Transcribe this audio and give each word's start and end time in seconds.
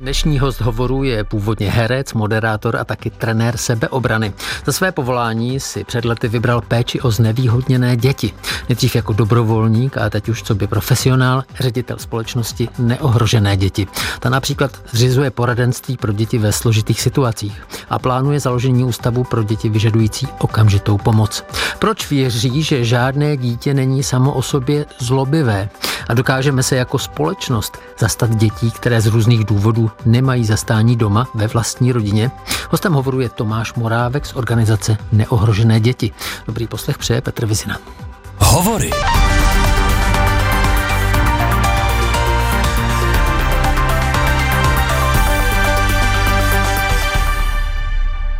Dnešní 0.00 0.38
host 0.38 0.60
hovoru 0.60 1.04
je 1.04 1.24
původně 1.24 1.70
herec, 1.70 2.12
moderátor 2.12 2.76
a 2.76 2.84
taky 2.84 3.10
trenér 3.10 3.56
sebeobrany. 3.56 4.32
Za 4.66 4.72
své 4.72 4.92
povolání 4.92 5.60
si 5.60 5.84
před 5.84 6.04
lety 6.04 6.28
vybral 6.28 6.60
péči 6.60 7.00
o 7.00 7.10
znevýhodněné 7.10 7.96
děti. 7.96 8.32
Nejdřív 8.68 8.96
jako 8.96 9.12
dobrovolník 9.12 9.98
a 9.98 10.10
teď 10.10 10.28
už 10.28 10.42
co 10.42 10.54
by 10.54 10.66
profesionál, 10.66 11.44
ředitel 11.60 11.98
společnosti 11.98 12.68
Neohrožené 12.78 13.56
děti. 13.56 13.86
Ta 14.20 14.28
například 14.28 14.70
zřizuje 14.92 15.30
poradenství 15.30 15.96
pro 15.96 16.12
děti 16.12 16.38
ve 16.38 16.52
složitých 16.52 17.00
situacích 17.00 17.62
a 17.90 17.98
plánuje 17.98 18.40
založení 18.40 18.84
ústavu 18.84 19.24
pro 19.24 19.42
děti 19.42 19.68
vyžadující 19.68 20.28
okamžitou 20.38 20.98
pomoc. 20.98 21.44
Proč 21.78 22.10
věří, 22.10 22.62
že 22.62 22.84
žádné 22.84 23.36
dítě 23.36 23.74
není 23.74 24.02
samo 24.02 24.32
o 24.32 24.42
sobě 24.42 24.86
zlobivé 24.98 25.68
a 26.08 26.14
dokážeme 26.14 26.62
se 26.62 26.76
jako 26.76 26.98
společnost 26.98 27.78
zastat 27.98 28.36
dětí, 28.36 28.70
které 28.70 29.00
z 29.00 29.06
různých 29.06 29.44
důvodů 29.44 29.89
nemají 30.06 30.44
zastání 30.44 30.96
doma 30.96 31.28
ve 31.34 31.46
vlastní 31.46 31.92
rodině. 31.92 32.30
Hostem 32.70 32.92
hovoru 32.92 33.20
je 33.20 33.28
Tomáš 33.28 33.74
Morávek 33.74 34.26
z 34.26 34.34
organizace 34.34 34.96
Neohrožené 35.12 35.80
děti. 35.80 36.10
Dobrý 36.46 36.66
poslech 36.66 36.98
přeje 36.98 37.20
Petr 37.20 37.46
Vizina. 37.46 37.78
Hovory. 38.38 38.90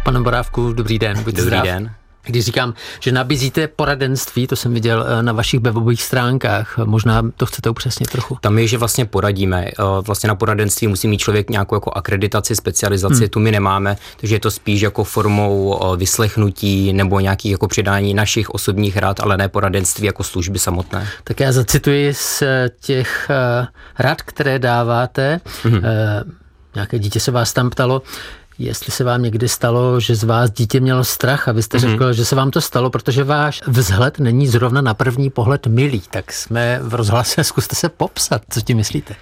Pane 0.04 0.20
Morávku, 0.20 0.72
dobrý 0.72 0.98
den. 0.98 1.22
Buďte 1.22 1.40
dobrý 1.40 1.46
zdrav. 1.46 1.64
den. 1.64 1.99
Když 2.24 2.44
říkám, 2.44 2.74
že 3.00 3.12
nabízíte 3.12 3.68
poradenství, 3.68 4.46
to 4.46 4.56
jsem 4.56 4.74
viděl 4.74 5.06
eh, 5.08 5.22
na 5.22 5.32
vašich 5.32 5.60
webových 5.60 6.02
stránkách, 6.02 6.78
možná 6.78 7.22
to 7.36 7.46
chcete 7.46 7.70
upřesnit 7.70 8.10
trochu. 8.10 8.38
Tam 8.40 8.58
je, 8.58 8.66
že 8.66 8.78
vlastně 8.78 9.04
poradíme. 9.04 9.66
Eh, 9.66 9.72
vlastně 10.06 10.28
na 10.28 10.34
poradenství 10.34 10.86
musí 10.86 11.08
mít 11.08 11.18
člověk 11.18 11.50
nějakou 11.50 11.74
jako 11.76 11.90
akreditaci, 11.90 12.56
specializaci, 12.56 13.18
hmm. 13.18 13.28
tu 13.28 13.40
my 13.40 13.52
nemáme, 13.52 13.96
takže 14.16 14.34
je 14.34 14.40
to 14.40 14.50
spíš 14.50 14.80
jako 14.80 15.04
formou 15.04 15.80
eh, 15.82 15.96
vyslechnutí 15.96 16.92
nebo 16.92 17.20
nějakých 17.20 17.52
jako 17.52 17.68
přidání 17.68 18.14
našich 18.14 18.50
osobních 18.50 18.96
rád, 18.96 19.20
ale 19.20 19.36
ne 19.36 19.48
poradenství 19.48 20.06
jako 20.06 20.24
služby 20.24 20.58
samotné. 20.58 21.08
Tak 21.24 21.40
já 21.40 21.52
zacituji 21.52 22.14
z 22.14 22.42
těch 22.80 23.30
rad, 23.98 24.22
které 24.22 24.58
dáváte. 24.58 25.40
Hmm. 25.62 25.82
Nějaké 26.74 26.98
dítě 26.98 27.20
se 27.20 27.30
vás 27.30 27.52
tam 27.52 27.70
ptalo, 27.70 28.02
jestli 28.60 28.92
se 28.92 29.04
vám 29.04 29.22
někdy 29.22 29.48
stalo, 29.48 30.00
že 30.00 30.14
z 30.14 30.24
vás 30.24 30.50
dítě 30.50 30.80
mělo 30.80 31.04
strach 31.04 31.48
a 31.48 31.52
vy 31.52 31.62
jste 31.62 31.78
mm-hmm. 31.78 31.90
řekl, 31.90 32.12
že 32.12 32.24
se 32.24 32.36
vám 32.36 32.50
to 32.50 32.60
stalo, 32.60 32.90
protože 32.90 33.24
váš 33.24 33.60
vzhled 33.66 34.18
není 34.18 34.46
zrovna 34.46 34.80
na 34.80 34.94
první 34.94 35.30
pohled 35.30 35.66
milý, 35.66 36.02
tak 36.10 36.32
jsme 36.32 36.78
v 36.82 36.94
rozhlase, 36.94 37.44
zkuste 37.50 37.76
se 37.76 37.88
popsat, 37.88 38.42
co 38.50 38.60
ti 38.60 38.74
myslíte? 38.74 39.14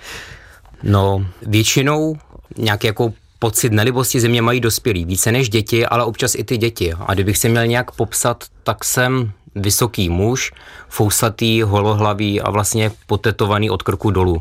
No, 0.82 1.26
většinou 1.46 2.16
nějaký 2.56 2.86
jako 2.86 3.12
pocit 3.38 3.72
nelibosti 3.72 4.20
země 4.20 4.42
mají 4.42 4.60
dospělí, 4.60 5.04
více 5.04 5.32
než 5.32 5.48
děti, 5.48 5.86
ale 5.86 6.04
občas 6.04 6.34
i 6.34 6.44
ty 6.44 6.56
děti. 6.56 6.92
A 7.06 7.14
kdybych 7.14 7.38
se 7.38 7.48
měl 7.48 7.66
nějak 7.66 7.90
popsat, 7.90 8.44
tak 8.64 8.84
jsem 8.84 9.32
vysoký 9.54 10.08
muž, 10.08 10.52
fousatý, 10.88 11.62
holohlavý 11.62 12.40
a 12.40 12.50
vlastně 12.50 12.90
potetovaný 13.06 13.70
od 13.70 13.82
krku 13.82 14.10
dolů 14.10 14.40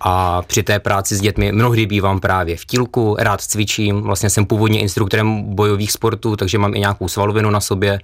a 0.00 0.42
při 0.42 0.62
té 0.62 0.78
práci 0.78 1.16
s 1.16 1.20
dětmi 1.20 1.52
mnohdy 1.52 1.86
bývám 1.86 2.20
právě 2.20 2.56
v 2.56 2.64
tílku, 2.64 3.16
rád 3.18 3.40
cvičím, 3.40 4.00
vlastně 4.00 4.30
jsem 4.30 4.46
původně 4.46 4.80
instruktorem 4.80 5.42
bojových 5.54 5.92
sportů, 5.92 6.36
takže 6.36 6.58
mám 6.58 6.74
i 6.74 6.80
nějakou 6.80 7.08
svalovinu 7.08 7.50
na 7.50 7.60
sobě 7.60 7.98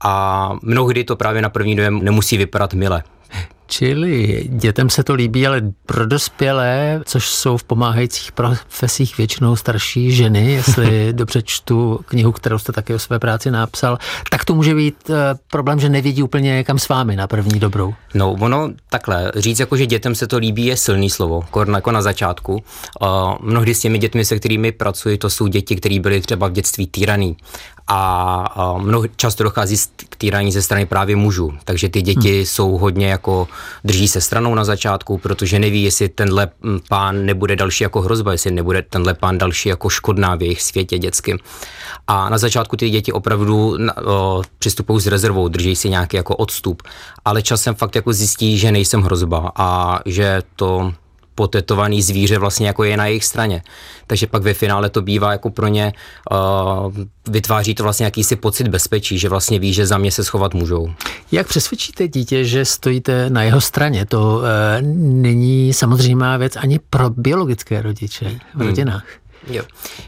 a 0.00 0.52
mnohdy 0.62 1.04
to 1.04 1.16
právě 1.16 1.42
na 1.42 1.48
první 1.48 1.76
dojem 1.76 2.04
nemusí 2.04 2.36
vypadat 2.36 2.74
mile. 2.74 3.02
Čili 3.66 4.44
dětem 4.48 4.90
se 4.90 5.04
to 5.04 5.14
líbí, 5.14 5.46
ale 5.46 5.62
pro 5.86 6.06
dospělé, 6.06 7.00
což 7.04 7.28
jsou 7.28 7.56
v 7.56 7.64
pomáhajících 7.64 8.32
profesích 8.32 9.18
většinou 9.18 9.56
starší 9.56 10.12
ženy, 10.12 10.52
jestli 10.52 11.12
dobře 11.12 11.42
čtu 11.42 12.00
knihu, 12.06 12.32
kterou 12.32 12.58
jste 12.58 12.72
taky 12.72 12.94
o 12.94 12.98
své 12.98 13.18
práci 13.18 13.50
napsal, 13.50 13.98
tak 14.30 14.44
to 14.44 14.54
může 14.54 14.74
být 14.74 15.10
eh, 15.10 15.14
problém, 15.50 15.80
že 15.80 15.88
nevědí 15.88 16.22
úplně 16.22 16.64
kam 16.64 16.78
s 16.78 16.88
vámi 16.88 17.16
na 17.16 17.26
první 17.26 17.60
dobrou. 17.60 17.94
No, 18.14 18.32
ono 18.32 18.70
takhle, 18.90 19.32
říct 19.36 19.60
jako, 19.60 19.76
že 19.76 19.86
dětem 19.86 20.14
se 20.14 20.26
to 20.26 20.38
líbí 20.38 20.66
je 20.66 20.76
silný 20.76 21.10
slovo, 21.10 21.44
jako 21.74 21.92
na 21.92 22.02
začátku. 22.02 22.52
Uh, 22.52 23.08
mnohdy 23.40 23.74
s 23.74 23.80
těmi 23.80 23.98
dětmi, 23.98 24.24
se 24.24 24.36
kterými 24.38 24.72
pracuji, 24.72 25.18
to 25.18 25.30
jsou 25.30 25.46
děti, 25.46 25.76
které 25.76 26.00
byly 26.00 26.20
třeba 26.20 26.48
v 26.48 26.52
dětství 26.52 26.86
týraný 26.86 27.36
a 27.88 28.78
mnoho 28.78 29.06
často 29.16 29.44
dochází 29.44 29.76
k 30.08 30.16
týrání 30.16 30.52
ze 30.52 30.62
strany 30.62 30.86
právě 30.86 31.16
mužů, 31.16 31.52
takže 31.64 31.88
ty 31.88 32.02
děti 32.02 32.32
hmm. 32.32 32.46
jsou 32.46 32.78
hodně 32.78 33.06
jako 33.06 33.48
drží 33.84 34.08
se 34.08 34.20
stranou 34.20 34.54
na 34.54 34.64
začátku, 34.64 35.18
protože 35.18 35.58
neví, 35.58 35.82
jestli 35.82 36.08
tenhle 36.08 36.48
pán 36.88 37.26
nebude 37.26 37.56
další 37.56 37.84
jako 37.84 38.00
hrozba, 38.00 38.32
jestli 38.32 38.50
nebude 38.50 38.82
tenhle 38.82 39.14
pán 39.14 39.38
další 39.38 39.68
jako 39.68 39.88
škodná 39.88 40.34
v 40.34 40.42
jejich 40.42 40.62
světě 40.62 40.98
dětsky. 40.98 41.38
A 42.06 42.28
na 42.28 42.38
začátku 42.38 42.76
ty 42.76 42.90
děti 42.90 43.12
opravdu 43.12 43.76
o, 44.04 44.42
přistupují 44.58 45.00
s 45.00 45.06
rezervou, 45.06 45.48
drží 45.48 45.76
si 45.76 45.88
nějaký 45.88 46.16
jako 46.16 46.36
odstup, 46.36 46.82
ale 47.24 47.42
časem 47.42 47.74
fakt 47.74 47.96
jako 47.96 48.12
zjistí, 48.12 48.58
že 48.58 48.72
nejsem 48.72 49.02
hrozba 49.02 49.52
a 49.56 50.00
že 50.06 50.42
to 50.56 50.92
potetovaný 51.34 52.02
zvíře 52.02 52.38
vlastně 52.38 52.66
jako 52.66 52.84
je 52.84 52.96
na 52.96 53.06
jejich 53.06 53.24
straně. 53.24 53.62
Takže 54.06 54.26
pak 54.26 54.42
ve 54.42 54.54
finále 54.54 54.90
to 54.90 55.02
bývá 55.02 55.32
jako 55.32 55.50
pro 55.50 55.68
ně, 55.68 55.92
uh, 56.30 56.94
vytváří 57.28 57.74
to 57.74 57.82
vlastně 57.82 58.04
jakýsi 58.04 58.36
pocit 58.36 58.68
bezpečí, 58.68 59.18
že 59.18 59.28
vlastně 59.28 59.58
ví, 59.58 59.72
že 59.72 59.86
za 59.86 59.98
mě 59.98 60.10
se 60.10 60.24
schovat 60.24 60.54
můžou. 60.54 60.90
Jak 61.32 61.46
přesvědčíte 61.46 62.08
dítě, 62.08 62.44
že 62.44 62.64
stojíte 62.64 63.30
na 63.30 63.42
jeho 63.42 63.60
straně? 63.60 64.06
To 64.06 64.36
uh, 64.36 64.42
není 65.22 65.72
samozřejmá 65.72 66.36
věc 66.36 66.56
ani 66.56 66.80
pro 66.90 67.10
biologické 67.10 67.82
rodiče 67.82 68.38
v 68.54 68.58
hmm. 68.58 69.00
Jo. 69.46 69.62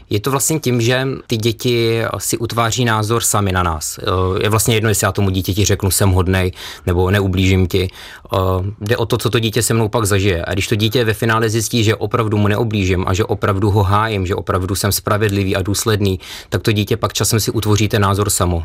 Je 0.09 0.19
to 0.19 0.31
vlastně 0.31 0.59
tím, 0.59 0.81
že 0.81 1.07
ty 1.27 1.37
děti 1.37 2.01
si 2.17 2.37
utváří 2.37 2.85
názor 2.85 3.23
sami 3.23 3.51
na 3.51 3.63
nás. 3.63 3.99
Eh, 3.99 4.43
je 4.43 4.49
vlastně 4.49 4.75
jedno, 4.75 4.89
jestli 4.89 5.05
já 5.05 5.11
tomu 5.11 5.29
dítěti 5.29 5.65
řeknu, 5.65 5.91
jsem 5.91 6.09
hodnej 6.09 6.51
nebo 6.85 7.11
neublížím 7.11 7.67
ti. 7.67 7.87
Eh, 8.33 8.37
jde 8.81 8.97
o 8.97 9.05
to, 9.05 9.17
co 9.17 9.29
to 9.29 9.39
dítě 9.39 9.61
se 9.61 9.73
mnou 9.73 9.89
pak 9.89 10.05
zažije. 10.05 10.45
A 10.45 10.53
když 10.53 10.67
to 10.67 10.75
dítě 10.75 11.03
ve 11.03 11.13
finále 11.13 11.49
zjistí, 11.49 11.83
že 11.83 11.95
opravdu 11.95 12.37
mu 12.37 12.47
neublížím 12.47 13.05
a 13.07 13.13
že 13.13 13.25
opravdu 13.25 13.71
ho 13.71 13.83
hájím, 13.83 14.25
že 14.25 14.35
opravdu 14.35 14.75
jsem 14.75 14.91
spravedlivý 14.91 15.55
a 15.55 15.61
důsledný, 15.61 16.19
tak 16.49 16.61
to 16.61 16.71
dítě 16.71 16.97
pak 16.97 17.13
časem 17.13 17.39
si 17.39 17.51
utvoří 17.51 17.87
ten 17.87 18.01
názor 18.01 18.29
samo. 18.29 18.63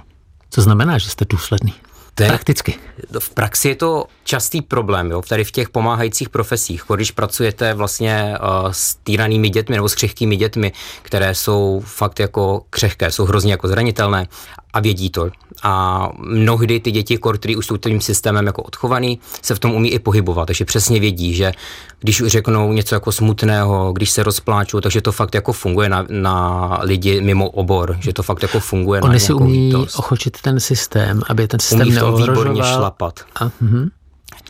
Co 0.50 0.62
znamená, 0.62 0.98
že 0.98 1.10
jste 1.10 1.24
důsledný? 1.28 1.74
To 2.14 2.22
je, 2.22 2.28
Prakticky. 2.28 2.74
V 3.18 3.30
praxi 3.30 3.68
je 3.68 3.76
to 3.76 4.04
častý 4.30 4.62
problém, 4.62 5.10
jo, 5.10 5.22
tady 5.28 5.44
v 5.44 5.50
těch 5.50 5.68
pomáhajících 5.68 6.28
profesích, 6.28 6.82
když 6.94 7.10
pracujete 7.10 7.74
vlastně 7.74 8.38
uh, 8.38 8.70
s 8.70 8.94
týranými 8.94 9.48
dětmi 9.48 9.76
nebo 9.76 9.88
s 9.88 9.94
křehkými 9.94 10.36
dětmi, 10.36 10.72
které 11.02 11.34
jsou 11.34 11.82
fakt 11.84 12.20
jako 12.20 12.62
křehké, 12.70 13.10
jsou 13.10 13.24
hrozně 13.24 13.52
jako 13.52 13.68
zranitelné 13.68 14.28
a 14.72 14.80
vědí 14.80 15.10
to. 15.10 15.30
A 15.62 16.08
mnohdy 16.18 16.80
ty 16.80 16.90
děti, 16.90 17.18
které 17.18 17.56
už 17.56 17.66
jsou 17.66 17.76
tím 17.76 18.00
systémem 18.00 18.46
jako 18.46 18.62
odchovaný, 18.62 19.18
se 19.42 19.54
v 19.54 19.58
tom 19.58 19.74
umí 19.74 19.90
i 19.90 19.98
pohybovat, 19.98 20.46
takže 20.46 20.64
přesně 20.64 21.00
vědí, 21.00 21.34
že 21.34 21.52
když 22.00 22.22
řeknou 22.26 22.72
něco 22.72 22.94
jako 22.94 23.12
smutného, 23.12 23.92
když 23.92 24.10
se 24.10 24.22
rozpláčou, 24.22 24.80
takže 24.80 25.00
to 25.00 25.12
fakt 25.12 25.34
jako 25.34 25.52
funguje 25.52 25.88
na, 25.88 26.06
na 26.10 26.78
lidi 26.82 27.20
mimo 27.20 27.50
obor, 27.50 27.96
že 28.00 28.12
to 28.12 28.22
fakt 28.22 28.42
jako 28.42 28.60
funguje 28.60 29.00
Oni 29.00 29.12
na 29.12 29.18
si 29.18 29.32
umí 29.32 29.66
lítost. 29.66 29.98
ochočit 29.98 30.40
ten 30.40 30.60
systém, 30.60 31.20
aby 31.28 31.48
ten 31.48 31.60
systém 31.60 31.80
umí 31.80 31.96
v 31.96 31.98
tom 31.98 32.14
výborně 32.16 32.62
šlapat. 32.62 33.20
A, 33.34 33.48
uh-huh. 33.48 33.90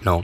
No. 0.04 0.22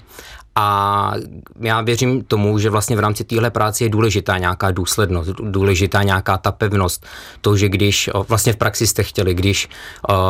A 0.58 1.12
já 1.60 1.80
věřím 1.80 2.24
tomu, 2.24 2.58
že 2.58 2.70
vlastně 2.70 2.96
v 2.96 3.00
rámci 3.00 3.24
téhle 3.24 3.50
práce 3.50 3.84
je 3.84 3.88
důležitá 3.88 4.38
nějaká 4.38 4.70
důslednost, 4.70 5.30
důležitá 5.40 6.02
nějaká 6.02 6.38
ta 6.38 6.52
pevnost. 6.52 7.06
To, 7.40 7.56
že 7.56 7.68
když 7.68 8.10
vlastně 8.28 8.52
v 8.52 8.56
praxi 8.56 8.86
jste 8.86 9.02
chtěli, 9.02 9.34
když 9.34 9.68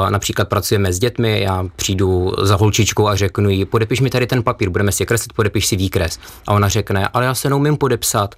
například 0.08 0.48
pracujeme 0.48 0.92
s 0.92 0.98
dětmi, 0.98 1.40
já 1.40 1.64
přijdu 1.76 2.32
za 2.42 2.56
holčičkou 2.56 3.08
a 3.08 3.16
řeknu 3.16 3.48
jí, 3.48 3.64
podepiš 3.64 4.00
mi 4.00 4.10
tady 4.10 4.26
ten 4.26 4.42
papír, 4.42 4.70
budeme 4.70 4.92
si 4.92 5.06
kreslit, 5.06 5.32
podepiš 5.32 5.66
si 5.66 5.76
výkres. 5.76 6.18
A 6.46 6.54
ona 6.54 6.68
řekne, 6.68 7.08
ale 7.08 7.24
já 7.24 7.34
se 7.34 7.50
neumím 7.50 7.76
podepsat. 7.76 8.34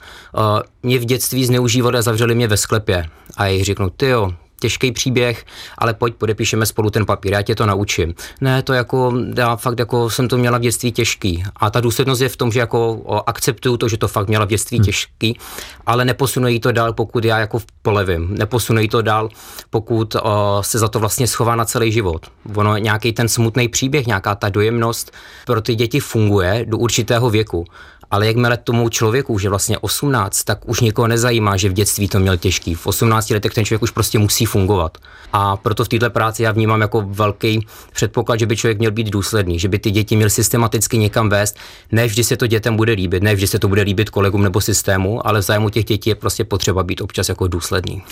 Mě 0.82 0.98
v 0.98 1.04
dětství 1.04 1.44
zneužívali 1.44 1.98
a 1.98 2.02
zavřeli 2.02 2.34
mě 2.34 2.48
ve 2.48 2.56
sklepě. 2.56 3.08
A 3.36 3.44
já 3.44 3.50
jí 3.50 3.64
řeknu, 3.64 3.90
ty 3.90 4.06
jo, 4.06 4.32
těžký 4.60 4.92
příběh, 4.92 5.44
ale 5.78 5.94
pojď, 5.94 6.14
podepíšeme 6.14 6.66
spolu 6.66 6.90
ten 6.90 7.06
papír, 7.06 7.32
já 7.32 7.42
tě 7.42 7.54
to 7.54 7.66
naučím. 7.66 8.14
Ne, 8.40 8.62
to 8.62 8.72
jako, 8.72 9.12
já 9.36 9.56
fakt 9.56 9.78
jako 9.78 10.10
jsem 10.10 10.28
to 10.28 10.38
měla 10.38 10.58
v 10.58 10.60
dětství 10.60 10.92
těžký. 10.92 11.44
A 11.56 11.70
ta 11.70 11.80
důslednost 11.80 12.22
je 12.22 12.28
v 12.28 12.36
tom, 12.36 12.52
že 12.52 12.60
jako 12.60 13.02
akceptuju 13.26 13.76
to, 13.76 13.88
že 13.88 13.96
to 13.96 14.08
fakt 14.08 14.28
měla 14.28 14.44
v 14.44 14.48
dětství 14.48 14.78
hmm. 14.78 14.84
těžký, 14.84 15.38
ale 15.86 16.04
neposunují 16.04 16.60
to 16.60 16.72
dál, 16.72 16.92
pokud 16.92 17.24
já 17.24 17.38
jako 17.38 17.60
polevím. 17.82 18.34
Neposunují 18.38 18.88
to 18.88 19.02
dál, 19.02 19.28
pokud 19.70 20.16
o, 20.22 20.58
se 20.60 20.78
za 20.78 20.88
to 20.88 21.00
vlastně 21.00 21.26
schová 21.26 21.56
na 21.56 21.64
celý 21.64 21.92
život. 21.92 22.26
Ono 22.54 22.76
nějaký 22.76 23.12
ten 23.12 23.28
smutný 23.28 23.68
příběh, 23.68 24.06
nějaká 24.06 24.34
ta 24.34 24.48
dojemnost 24.48 25.12
pro 25.46 25.60
ty 25.60 25.74
děti 25.74 26.00
funguje 26.00 26.64
do 26.68 26.78
určitého 26.78 27.30
věku 27.30 27.64
ale 28.10 28.26
jakmile 28.26 28.56
tomu 28.56 28.88
člověku, 28.88 29.38
že 29.38 29.48
vlastně 29.48 29.78
18, 29.78 30.44
tak 30.44 30.68
už 30.68 30.80
nikoho 30.80 31.08
nezajímá, 31.08 31.56
že 31.56 31.68
v 31.68 31.72
dětství 31.72 32.08
to 32.08 32.18
měl 32.20 32.36
těžký. 32.36 32.74
V 32.74 32.86
18 32.86 33.30
letech 33.30 33.54
ten 33.54 33.64
člověk 33.64 33.82
už 33.82 33.90
prostě 33.90 34.18
musí 34.18 34.44
fungovat. 34.44 34.98
A 35.32 35.56
proto 35.56 35.84
v 35.84 35.88
této 35.88 36.10
práci 36.10 36.42
já 36.42 36.52
vnímám 36.52 36.80
jako 36.80 37.04
velký 37.06 37.66
předpoklad, 37.92 38.38
že 38.38 38.46
by 38.46 38.56
člověk 38.56 38.78
měl 38.78 38.90
být 38.90 39.10
důsledný, 39.10 39.58
že 39.58 39.68
by 39.68 39.78
ty 39.78 39.90
děti 39.90 40.16
měl 40.16 40.30
systematicky 40.30 40.98
někam 40.98 41.28
vést. 41.28 41.56
Ne 41.92 42.06
vždy 42.06 42.24
se 42.24 42.36
to 42.36 42.46
dětem 42.46 42.76
bude 42.76 42.92
líbit, 42.92 43.22
ne 43.22 43.34
vždy 43.34 43.46
se 43.46 43.58
to 43.58 43.68
bude 43.68 43.82
líbit 43.82 44.10
kolegům 44.10 44.42
nebo 44.42 44.60
systému, 44.60 45.26
ale 45.26 45.40
v 45.40 45.42
zájmu 45.42 45.70
těch 45.70 45.84
dětí 45.84 46.10
je 46.10 46.14
prostě 46.14 46.44
potřeba 46.44 46.82
být 46.82 47.00
občas 47.00 47.28
jako 47.28 47.48
důsledný. 47.48 48.02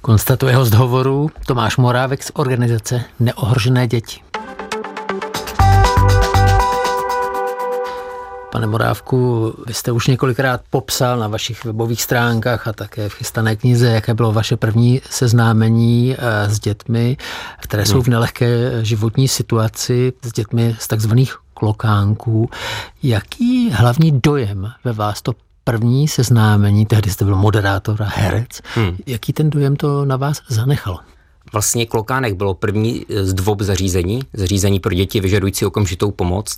Konstatuje 0.00 0.54
host 0.54 0.74
hovoru 0.74 1.30
Tomáš 1.46 1.76
Morávek 1.76 2.22
z 2.22 2.30
organizace 2.34 3.04
Neohrožené 3.20 3.86
děti. 3.86 4.29
Pane 8.50 8.66
Morávku, 8.66 9.54
vy 9.66 9.74
jste 9.74 9.92
už 9.92 10.06
několikrát 10.06 10.60
popsal 10.70 11.18
na 11.18 11.28
vašich 11.28 11.64
webových 11.64 12.02
stránkách 12.02 12.68
a 12.68 12.72
také 12.72 13.08
v 13.08 13.14
chystané 13.14 13.56
knize, 13.56 13.90
jaké 13.90 14.14
bylo 14.14 14.32
vaše 14.32 14.56
první 14.56 15.00
seznámení 15.10 16.16
eh, 16.18 16.50
s 16.50 16.60
dětmi, 16.60 17.16
které 17.60 17.86
jsou 17.86 18.02
v 18.02 18.06
hmm. 18.06 18.12
nelehké 18.12 18.84
životní 18.84 19.28
situaci, 19.28 20.12
s 20.22 20.32
dětmi 20.32 20.76
z 20.78 20.88
takzvaných 20.88 21.36
klokánků. 21.54 22.50
Jaký 23.02 23.70
hlavní 23.70 24.20
dojem 24.20 24.72
ve 24.84 24.92
vás 24.92 25.22
to 25.22 25.32
první 25.64 26.08
seznámení, 26.08 26.86
tehdy 26.86 27.10
jste 27.10 27.24
byl 27.24 27.36
moderátor 27.36 28.02
a 28.02 28.08
herec, 28.14 28.60
hmm. 28.74 28.96
jaký 29.06 29.32
ten 29.32 29.50
dojem 29.50 29.76
to 29.76 30.04
na 30.04 30.16
vás 30.16 30.42
zanechalo? 30.48 30.98
Vlastně 31.52 31.86
Klokánek 31.86 32.34
bylo 32.34 32.54
první 32.54 33.06
z 33.22 33.34
dvou 33.34 33.56
zařízení, 33.60 34.20
zařízení 34.32 34.80
pro 34.80 34.94
děti 34.94 35.20
vyžadující 35.20 35.66
okamžitou 35.66 36.10
pomoc, 36.10 36.56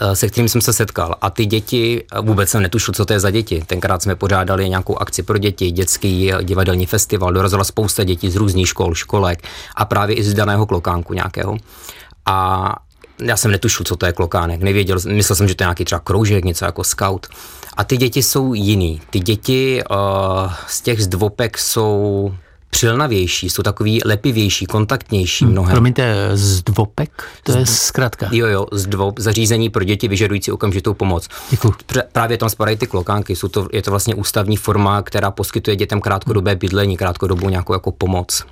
eh, 0.00 0.16
se 0.16 0.28
kterým 0.28 0.48
jsem 0.48 0.60
se 0.60 0.72
setkal. 0.72 1.14
A 1.20 1.30
ty 1.30 1.46
děti, 1.46 2.04
vůbec 2.20 2.48
jsem 2.48 2.62
netušil, 2.62 2.94
co 2.94 3.04
to 3.04 3.12
je 3.12 3.20
za 3.20 3.30
děti. 3.30 3.62
Tenkrát 3.66 4.02
jsme 4.02 4.16
pořádali 4.16 4.68
nějakou 4.68 4.98
akci 4.98 5.22
pro 5.22 5.38
děti, 5.38 5.70
dětský 5.70 6.32
divadelní 6.42 6.86
festival, 6.86 7.32
dorazila 7.32 7.64
spousta 7.64 8.04
dětí 8.04 8.30
z 8.30 8.36
různých 8.36 8.68
škol, 8.68 8.94
školek 8.94 9.42
a 9.76 9.84
právě 9.84 10.16
i 10.16 10.22
z 10.24 10.34
daného 10.34 10.66
Klokánku 10.66 11.14
nějakého. 11.14 11.56
A 12.26 12.74
já 13.22 13.36
jsem 13.36 13.50
netušil, 13.50 13.84
co 13.84 13.96
to 13.96 14.06
je 14.06 14.12
klokánek, 14.12 14.60
nevěděl, 14.62 14.98
myslel 15.08 15.36
jsem, 15.36 15.48
že 15.48 15.54
to 15.54 15.62
je 15.62 15.66
nějaký 15.66 15.84
třeba 15.84 15.98
kroužek, 15.98 16.44
něco 16.44 16.64
jako 16.64 16.84
scout. 16.84 17.26
A 17.76 17.84
ty 17.84 17.96
děti 17.96 18.22
jsou 18.22 18.54
jiný. 18.54 19.00
Ty 19.10 19.20
děti 19.20 19.82
uh, 19.90 20.52
z 20.68 20.80
těch 20.80 21.02
zdvopek 21.02 21.58
jsou 21.58 22.34
přilnavější, 22.70 23.50
jsou 23.50 23.62
takový 23.62 24.00
lepivější, 24.04 24.66
kontaktnější 24.66 25.44
hmm, 25.44 25.52
mnohem. 25.52 25.72
Promiňte, 25.72 26.30
zdvopek? 26.34 27.24
To 27.42 27.58
je 27.58 27.66
zkrátka. 27.66 28.28
Jo, 28.32 28.46
jo, 28.46 28.66
zdvop, 28.72 29.18
zařízení 29.18 29.70
pro 29.70 29.84
děti 29.84 30.08
vyžadující 30.08 30.52
okamžitou 30.52 30.94
pomoc. 30.94 31.28
Děkuji. 31.50 31.74
Právě 32.12 32.38
tam 32.38 32.48
spadají 32.48 32.76
ty 32.76 32.86
klokánky, 32.86 33.36
jsou 33.36 33.48
to, 33.48 33.68
je 33.72 33.82
to 33.82 33.90
vlastně 33.90 34.14
ústavní 34.14 34.56
forma, 34.56 35.02
která 35.02 35.30
poskytuje 35.30 35.76
dětem 35.76 36.00
krátkodobé 36.00 36.56
bydlení, 36.56 36.96
krátkodobou 36.96 37.48
nějakou 37.48 37.72
jako 37.72 37.92
pomoc. 37.92 38.44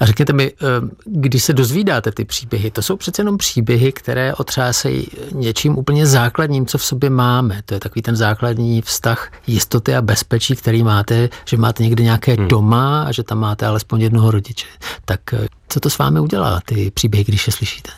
A 0.00 0.06
řekněte 0.06 0.32
mi, 0.32 0.52
eh, 0.52 0.66
když 1.04 1.44
se 1.44 1.52
dozvídáte 1.52 2.12
ty 2.12 2.24
příběhy, 2.24 2.70
to 2.70 2.82
jsou 2.82 2.96
přece 2.96 3.22
jenom 3.22 3.38
příběhy, 3.38 3.92
které 3.92 4.34
otřásají 4.34 5.06
něčím 5.32 5.78
úplně 5.78 6.06
základním, 6.06 6.66
co 6.66 6.78
v 6.78 6.84
sobě 6.84 7.10
máme. 7.10 7.62
To 7.64 7.74
je 7.74 7.80
takový 7.80 8.02
ten 8.02 8.16
základní 8.16 8.82
vztah 8.82 9.32
jistoty 9.46 9.94
a 9.94 10.02
bezpečí, 10.02 10.56
který 10.56 10.82
máte, 10.82 11.28
že 11.44 11.56
máte 11.56 11.82
někde 11.82 12.04
nějaké 12.04 12.34
hmm. 12.34 12.48
doma 12.48 13.02
a 13.02 13.12
že 13.12 13.22
tam 13.22 13.38
máte 13.38 13.66
alespoň 13.66 14.00
jednoho 14.00 14.30
rodiče. 14.30 14.66
Tak 15.04 15.20
eh, 15.34 15.46
co 15.68 15.80
to 15.80 15.90
s 15.90 15.98
vámi 15.98 16.20
udělá, 16.20 16.60
ty 16.64 16.90
příběhy, 16.90 17.24
když 17.24 17.46
je 17.46 17.52
slyšíte? 17.52 17.90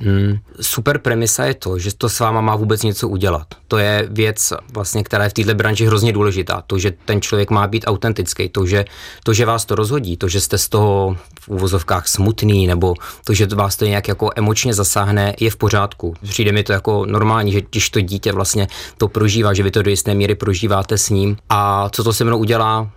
Hmm, 0.00 0.38
super 0.60 0.98
premisa 0.98 1.44
je 1.44 1.54
to, 1.54 1.78
že 1.78 1.94
to 1.94 2.08
s 2.08 2.20
váma 2.20 2.40
má 2.40 2.56
vůbec 2.56 2.82
něco 2.82 3.08
udělat. 3.08 3.46
To 3.68 3.78
je 3.78 4.08
věc, 4.10 4.52
vlastně, 4.72 5.04
která 5.04 5.24
je 5.24 5.30
v 5.30 5.32
této 5.32 5.54
branži 5.54 5.86
hrozně 5.86 6.12
důležitá. 6.12 6.62
To, 6.66 6.78
že 6.78 6.92
ten 7.04 7.20
člověk 7.20 7.50
má 7.50 7.66
být 7.66 7.84
autentický, 7.86 8.48
to 8.48 8.66
že, 8.66 8.84
to, 9.24 9.32
že 9.32 9.46
vás 9.46 9.64
to 9.64 9.74
rozhodí, 9.74 10.16
to, 10.16 10.28
že 10.28 10.40
jste 10.40 10.58
z 10.58 10.68
toho 10.68 11.16
v 11.40 11.48
úvozovkách 11.48 12.08
smutný, 12.08 12.66
nebo 12.66 12.94
to, 13.24 13.34
že 13.34 13.46
vás 13.46 13.76
to 13.76 13.84
nějak 13.84 14.08
jako 14.08 14.30
emočně 14.36 14.74
zasáhne, 14.74 15.34
je 15.40 15.50
v 15.50 15.56
pořádku. 15.56 16.14
Přijde 16.22 16.52
mi 16.52 16.62
to 16.62 16.72
jako 16.72 17.06
normální, 17.06 17.52
že 17.52 17.60
když 17.70 17.90
to 17.90 18.00
dítě 18.00 18.32
vlastně 18.32 18.68
to 18.98 19.08
prožívá, 19.08 19.54
že 19.54 19.62
vy 19.62 19.70
to 19.70 19.82
do 19.82 19.90
jisté 19.90 20.14
míry 20.14 20.34
prožíváte 20.34 20.98
s 20.98 21.10
ním. 21.10 21.36
A 21.48 21.88
co 21.88 22.04
to 22.04 22.12
se 22.12 22.24
mnou 22.24 22.38
udělá, 22.38 22.90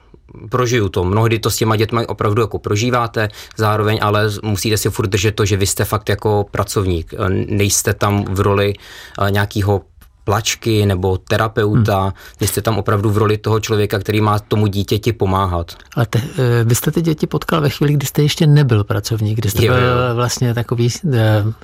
prožiju 0.50 0.90
to. 0.90 1.04
Mnohdy 1.04 1.40
to 1.40 1.50
s 1.50 1.58
těma 1.58 1.76
dětmi 1.76 2.08
opravdu 2.08 2.42
jako 2.42 2.60
prožíváte, 2.60 3.30
zároveň 3.58 4.00
ale 4.02 4.30
musíte 4.44 4.78
si 4.78 4.90
furt 4.90 5.08
držet 5.08 5.36
to, 5.36 5.46
že 5.46 5.58
vy 5.58 5.68
jste 5.68 5.86
fakt 5.86 6.10
jako 6.10 6.46
pracovník. 6.52 7.14
Nejste 7.48 7.94
tam 7.94 8.26
v 8.26 8.40
roli 8.40 8.74
eh, 8.74 9.32
nějakého 9.32 9.82
plačky 10.24 10.86
nebo 10.86 11.18
terapeuta, 11.18 12.02
hmm. 12.02 12.12
vy 12.40 12.48
jste 12.48 12.62
tam 12.62 12.78
opravdu 12.78 13.10
v 13.10 13.18
roli 13.18 13.38
toho 13.38 13.60
člověka, 13.60 14.00
který 14.00 14.22
má 14.22 14.40
tomu 14.40 14.68
dítěti 14.68 15.14
pomáhat. 15.14 15.76
Ale 15.96 16.06
te, 16.06 16.20
eh, 16.20 16.64
vy 16.64 16.76
jste 16.76 16.92
ty 16.92 17.02
děti 17.02 17.28
potkal 17.28 17.62
ve 17.62 17.70
chvíli, 17.70 17.94
kdy 17.94 18.08
jste 18.08 18.22
ještě 18.22 18.48
nebyl 18.48 18.84
pracovník, 18.84 19.38
kdy 19.38 19.50
jste 19.50 19.66
jo, 19.66 19.74
byl 19.74 20.16
vlastně 20.16 20.54
takový, 20.54 20.90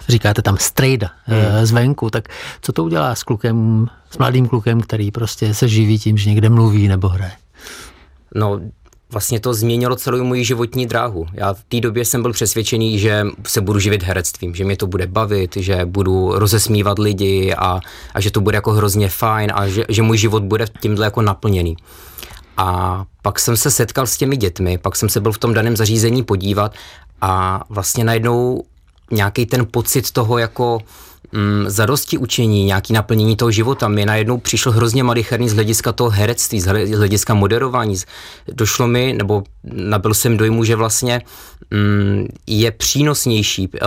říkáte 0.09 0.41
tam 0.41 0.57
strejda 0.57 1.09
hmm. 1.23 1.65
zvenku, 1.65 2.09
tak 2.09 2.27
co 2.61 2.71
to 2.73 2.83
udělá 2.83 3.15
s 3.15 3.23
klukem, 3.23 3.87
s 4.11 4.17
mladým 4.17 4.47
klukem, 4.47 4.81
který 4.81 5.11
prostě 5.11 5.53
se 5.53 5.67
živí 5.67 5.99
tím, 5.99 6.17
že 6.17 6.29
někde 6.29 6.49
mluví 6.49 6.87
nebo 6.87 7.07
hraje? 7.07 7.31
No, 8.35 8.59
vlastně 9.11 9.39
to 9.39 9.53
změnilo 9.53 9.95
celou 9.95 10.23
moji 10.23 10.45
životní 10.45 10.85
dráhu. 10.85 11.27
Já 11.33 11.53
v 11.53 11.63
té 11.63 11.79
době 11.79 12.05
jsem 12.05 12.21
byl 12.21 12.33
přesvědčený, 12.33 12.99
že 12.99 13.25
se 13.47 13.61
budu 13.61 13.79
živit 13.79 14.03
herectvím, 14.03 14.55
že 14.55 14.65
mě 14.65 14.77
to 14.77 14.87
bude 14.87 15.07
bavit, 15.07 15.55
že 15.57 15.85
budu 15.85 16.31
rozesmívat 16.39 16.99
lidi 16.99 17.53
a, 17.53 17.79
a 18.13 18.21
že 18.21 18.31
to 18.31 18.41
bude 18.41 18.57
jako 18.57 18.71
hrozně 18.71 19.09
fajn 19.09 19.51
a 19.55 19.67
že, 19.67 19.85
že 19.89 20.01
můj 20.01 20.17
život 20.17 20.43
bude 20.43 20.65
tímhle 20.81 21.05
jako 21.05 21.21
naplněný. 21.21 21.77
A 22.57 23.05
pak 23.21 23.39
jsem 23.39 23.57
se 23.57 23.71
setkal 23.71 24.07
s 24.07 24.17
těmi 24.17 24.37
dětmi, 24.37 24.77
pak 24.77 24.95
jsem 24.95 25.09
se 25.09 25.19
byl 25.19 25.31
v 25.31 25.37
tom 25.37 25.53
daném 25.53 25.77
zařízení 25.77 26.23
podívat 26.23 26.73
a 27.21 27.63
vlastně 27.69 28.03
najednou 28.03 28.63
nějaký 29.11 29.45
ten 29.45 29.65
pocit 29.71 30.11
toho 30.11 30.37
jako 30.37 30.79
mm, 31.31 31.69
zadosti 31.69 32.17
učení, 32.17 32.65
nějaký 32.65 32.93
naplnění 32.93 33.35
toho 33.35 33.51
života. 33.51 33.87
Mi 33.87 34.05
najednou 34.05 34.37
přišel 34.37 34.71
hrozně 34.71 35.03
malicherný 35.03 35.49
z 35.49 35.53
hlediska 35.53 35.91
toho 35.91 36.09
herectví, 36.09 36.61
z 36.61 36.95
hlediska 36.97 37.33
moderování. 37.33 37.95
Došlo 38.47 38.87
mi, 38.87 39.13
nebo 39.17 39.43
nabil 39.63 40.13
jsem 40.13 40.37
dojmu, 40.37 40.63
že 40.63 40.75
vlastně 40.75 41.21
mm, 41.71 42.27
je 42.47 42.71
přínosnější 42.71 43.67
uh, 43.67 43.79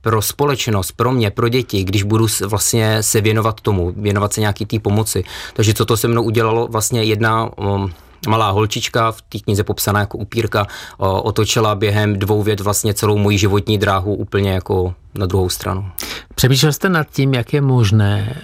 pro 0.00 0.22
společnost, 0.22 0.92
pro 0.92 1.12
mě, 1.12 1.30
pro 1.30 1.48
děti, 1.48 1.84
když 1.84 2.02
budu 2.02 2.26
vlastně 2.46 3.02
se 3.02 3.20
věnovat 3.20 3.60
tomu, 3.60 3.92
věnovat 3.96 4.32
se 4.32 4.40
nějaký 4.40 4.66
té 4.66 4.78
pomoci. 4.78 5.24
Takže 5.54 5.74
co 5.74 5.84
to 5.84 5.96
se 5.96 6.08
mnou 6.08 6.22
udělalo, 6.22 6.68
vlastně 6.70 7.02
jedna 7.02 7.58
um, 7.58 7.92
malá 8.26 8.50
holčička, 8.50 9.12
v 9.12 9.22
té 9.22 9.38
knize 9.38 9.64
popsaná 9.64 10.00
jako 10.00 10.18
upírka, 10.18 10.66
otočila 10.98 11.74
během 11.74 12.18
dvou 12.18 12.42
vět 12.42 12.60
vlastně 12.60 12.94
celou 12.94 13.18
moji 13.18 13.38
životní 13.38 13.78
dráhu 13.78 14.14
úplně 14.14 14.50
jako 14.50 14.94
na 15.14 15.26
druhou 15.26 15.48
stranu. 15.48 15.90
Přemýšlel 16.34 16.72
jste 16.72 16.88
nad 16.88 17.06
tím, 17.10 17.34
jak 17.34 17.52
je 17.52 17.60
možné, 17.60 18.36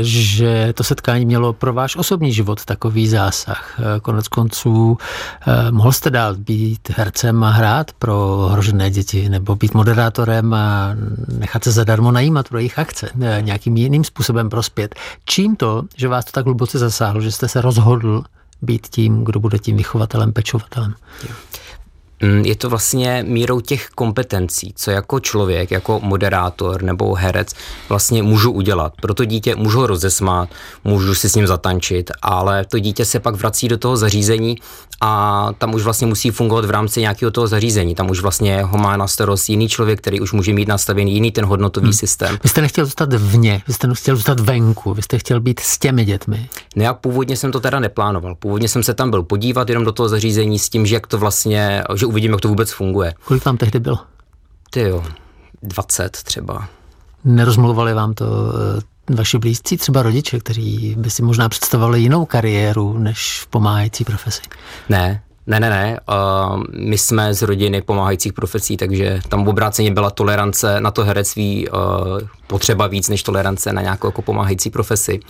že 0.00 0.72
to 0.76 0.84
setkání 0.84 1.26
mělo 1.26 1.52
pro 1.52 1.72
váš 1.72 1.96
osobní 1.96 2.32
život 2.32 2.64
takový 2.64 3.08
zásah. 3.08 3.80
Konec 4.02 4.28
konců 4.28 4.98
eh, 5.46 5.70
mohl 5.70 5.92
jste 5.92 6.10
dál 6.10 6.34
být 6.34 6.90
hercem 6.96 7.44
a 7.44 7.50
hrát 7.50 7.92
pro 7.92 8.36
ohrožené 8.36 8.90
děti, 8.90 9.28
nebo 9.28 9.56
být 9.56 9.74
moderátorem 9.74 10.54
a 10.54 10.94
nechat 11.38 11.64
se 11.64 11.72
zadarmo 11.72 12.12
najímat 12.12 12.48
pro 12.48 12.58
jejich 12.58 12.78
akce, 12.78 13.10
eh, 13.20 13.38
nějakým 13.40 13.76
jiným 13.76 14.04
způsobem 14.04 14.48
prospět. 14.48 14.94
Čím 15.24 15.56
to, 15.56 15.82
že 15.96 16.08
vás 16.08 16.24
to 16.24 16.32
tak 16.32 16.44
hluboce 16.44 16.78
zasáhlo, 16.78 17.20
že 17.20 17.32
jste 17.32 17.48
se 17.48 17.60
rozhodl 17.60 18.24
být 18.62 18.86
tím, 18.88 19.24
kdo 19.24 19.40
bude 19.40 19.58
tím 19.58 19.76
vychovatelem, 19.76 20.32
pečovatelem. 20.32 20.94
Mm, 21.22 21.34
je 22.42 22.56
to 22.56 22.70
vlastně 22.70 23.24
mírou 23.28 23.60
těch 23.60 23.88
kompetencí, 23.94 24.72
co 24.76 24.90
jako 24.90 25.20
člověk, 25.20 25.70
jako 25.70 26.00
moderátor 26.02 26.82
nebo 26.82 27.14
herec 27.14 27.54
vlastně 27.88 28.22
můžu 28.22 28.50
udělat. 28.50 28.92
Pro 29.00 29.14
to 29.14 29.24
dítě 29.24 29.56
můžu 29.56 29.78
ho 29.78 29.86
rozesmát, 29.86 30.48
můžu 30.84 31.14
si 31.14 31.28
s 31.28 31.34
ním 31.34 31.46
zatančit, 31.46 32.10
ale 32.22 32.64
to 32.64 32.78
dítě 32.78 33.04
se 33.04 33.20
pak 33.20 33.34
vrací 33.34 33.68
do 33.68 33.78
toho 33.78 33.96
zařízení 33.96 34.56
a 35.00 35.52
tam 35.58 35.74
už 35.74 35.82
vlastně 35.82 36.06
musí 36.06 36.30
fungovat 36.30 36.64
v 36.64 36.70
rámci 36.70 37.00
nějakého 37.00 37.30
toho 37.30 37.46
zařízení. 37.46 37.94
Tam 37.94 38.10
už 38.10 38.20
vlastně 38.20 38.62
ho 38.62 38.78
má 38.78 38.96
na 38.96 39.06
starost 39.06 39.48
jiný 39.48 39.68
člověk, 39.68 39.98
který 40.00 40.20
už 40.20 40.32
může 40.32 40.52
mít 40.52 40.68
nastavený 40.68 41.14
jiný 41.14 41.32
ten 41.32 41.44
hodnotový 41.44 41.84
hmm. 41.84 41.92
systém. 41.92 42.38
Vy 42.42 42.48
jste 42.48 42.60
nechtěl 42.60 42.84
zůstat 42.84 43.12
vně, 43.12 43.62
vy 43.68 43.74
jste 43.74 43.88
chtěl 43.94 44.16
zůstat 44.16 44.40
venku, 44.40 44.94
vy 44.94 45.02
jste 45.02 45.18
chtěl 45.18 45.40
být 45.40 45.60
s 45.60 45.78
těmi 45.78 46.04
dětmi. 46.04 46.48
Ne, 46.76 46.84
já 46.84 46.94
původně 46.94 47.36
jsem 47.36 47.52
to 47.52 47.60
teda 47.60 47.80
neplánoval. 47.80 48.34
Původně 48.34 48.68
jsem 48.68 48.82
se 48.82 48.94
tam 48.94 49.10
byl 49.10 49.22
podívat 49.22 49.68
jenom 49.68 49.84
do 49.84 49.92
toho 49.92 50.08
zařízení 50.08 50.58
s 50.58 50.68
tím, 50.68 50.86
že 50.86 50.94
jak 50.94 51.06
to 51.06 51.18
vlastně, 51.18 51.82
že 51.94 52.06
uvidím, 52.08 52.32
jak 52.32 52.40
to 52.40 52.48
vůbec 52.48 52.72
funguje. 52.72 53.14
Kolik 53.24 53.42
tam 53.42 53.56
tehdy 53.56 53.80
bylo? 53.80 53.98
Ty 54.70 54.80
jo, 54.80 55.04
20 55.62 56.10
třeba. 56.10 56.68
Nerozmluvali 57.24 57.94
vám 57.94 58.14
to 58.14 58.26
eh, 59.08 59.14
vaši 59.14 59.38
blízcí, 59.38 59.76
třeba 59.76 60.02
rodiče, 60.02 60.38
kteří 60.38 60.94
by 60.98 61.10
si 61.10 61.22
možná 61.22 61.48
představovali 61.48 62.00
jinou 62.00 62.24
kariéru 62.24 62.98
než 62.98 63.40
v 63.42 63.46
pomáhající 63.46 64.04
profesi? 64.04 64.42
Ne, 64.88 65.22
ne, 65.46 65.60
ne, 65.60 65.70
ne. 65.70 66.00
Uh, 66.08 66.62
my 66.74 66.98
jsme 66.98 67.34
z 67.34 67.42
rodiny 67.42 67.82
pomáhajících 67.82 68.32
profesí, 68.32 68.76
takže 68.76 69.20
tam 69.28 69.44
v 69.44 69.48
obráceně 69.48 69.90
byla 69.90 70.10
tolerance 70.10 70.80
na 70.80 70.90
to 70.90 71.04
herectví 71.04 71.68
uh, 71.68 71.78
potřeba 72.46 72.86
víc 72.86 73.08
než 73.08 73.22
tolerance 73.22 73.72
na 73.72 73.82
nějakou 73.82 74.08
jako 74.08 74.22
pomáhající 74.22 74.70
profesi. 74.70 75.20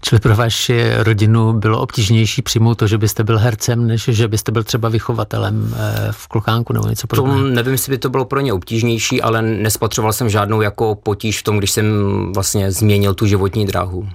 Čili 0.00 0.20
pro 0.20 0.36
vaši 0.36 0.90
rodinu 0.96 1.52
bylo 1.52 1.80
obtížnější 1.80 2.42
přijmout 2.42 2.74
to, 2.74 2.86
že 2.86 2.98
byste 2.98 3.24
byl 3.24 3.38
hercem, 3.38 3.86
než 3.86 4.04
že 4.04 4.28
byste 4.28 4.52
byl 4.52 4.62
třeba 4.62 4.88
vychovatelem 4.88 5.74
eh, 5.76 6.08
v 6.10 6.28
klokánku 6.28 6.72
nebo 6.72 6.88
něco 6.88 7.06
podobného? 7.06 7.38
To 7.38 7.46
nevím, 7.46 7.72
jestli 7.72 7.90
by 7.90 7.98
to 7.98 8.10
bylo 8.10 8.24
pro 8.24 8.40
ně 8.40 8.52
obtížnější, 8.52 9.22
ale 9.22 9.42
nespatřoval 9.42 10.12
jsem 10.12 10.28
žádnou 10.28 10.60
jako 10.60 10.94
potíž 10.94 11.40
v 11.40 11.42
tom, 11.42 11.58
když 11.58 11.70
jsem 11.70 11.86
vlastně 12.34 12.72
změnil 12.72 13.14
tu 13.14 13.26
životní 13.26 13.66
dráhu. 13.66 14.08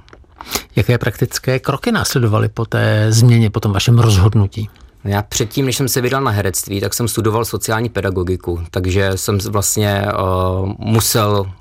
Jaké 0.75 0.97
praktické 0.97 1.59
kroky 1.59 1.91
následovaly 1.91 2.49
po 2.49 2.65
té 2.65 3.07
změně, 3.09 3.49
po 3.49 3.59
tom 3.59 3.71
vašem 3.71 3.99
rozhodnutí? 3.99 4.69
Já 5.03 5.21
předtím, 5.21 5.65
než 5.65 5.77
jsem 5.77 5.87
se 5.87 6.01
vydal 6.01 6.23
na 6.23 6.31
herectví, 6.31 6.81
tak 6.81 6.93
jsem 6.93 7.07
studoval 7.07 7.45
sociální 7.45 7.89
pedagogiku, 7.89 8.63
takže 8.71 9.11
jsem 9.15 9.37
vlastně 9.37 10.05
uh, 10.61 10.71
musel 10.79 11.51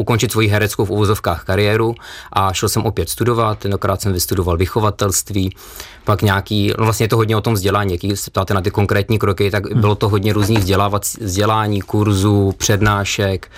ukončit 0.00 0.32
svoji 0.32 0.48
hereckou 0.48 0.84
v 0.84 0.90
uvozovkách 0.90 1.44
kariéru 1.44 1.94
a 2.32 2.52
šel 2.52 2.68
jsem 2.68 2.82
opět 2.82 3.08
studovat, 3.08 3.58
tentokrát 3.58 4.00
jsem 4.00 4.12
vystudoval 4.12 4.56
vychovatelství, 4.56 5.56
pak 6.04 6.22
nějaký, 6.22 6.72
no 6.78 6.84
vlastně 6.84 7.04
je 7.04 7.08
to 7.08 7.16
hodně 7.16 7.36
o 7.36 7.40
tom 7.40 7.54
vzdělání, 7.54 7.92
jaký 7.92 8.16
se 8.16 8.30
ptáte 8.30 8.54
na 8.54 8.60
ty 8.60 8.70
konkrétní 8.70 9.18
kroky, 9.18 9.50
tak 9.50 9.74
bylo 9.76 9.94
to 9.94 10.08
hodně 10.08 10.32
různých 10.32 10.58
vzdělávací, 10.58 11.24
vzdělání, 11.24 11.80
kurzů, 11.80 12.52
přednášek, 12.56 13.50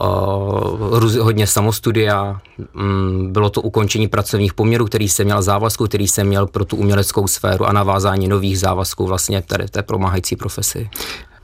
uh, 0.00 1.20
hodně 1.20 1.46
samostudia, 1.46 2.40
um, 2.74 3.32
bylo 3.32 3.50
to 3.50 3.60
ukončení 3.60 4.08
pracovních 4.08 4.54
poměrů, 4.54 4.84
který 4.84 5.08
jsem 5.08 5.24
měl 5.24 5.42
závazku, 5.42 5.84
který 5.84 6.08
jsem 6.08 6.26
měl 6.26 6.46
pro 6.46 6.64
tu 6.64 6.76
uměleckou 6.76 7.26
sféru 7.26 7.64
a 7.64 7.72
navázání 7.72 8.28
nových 8.28 8.58
závazků 8.58 9.06
vlastně 9.06 9.42
tady 9.42 9.68
té 9.68 9.82
promáhající 9.82 10.36
profesi. 10.36 10.90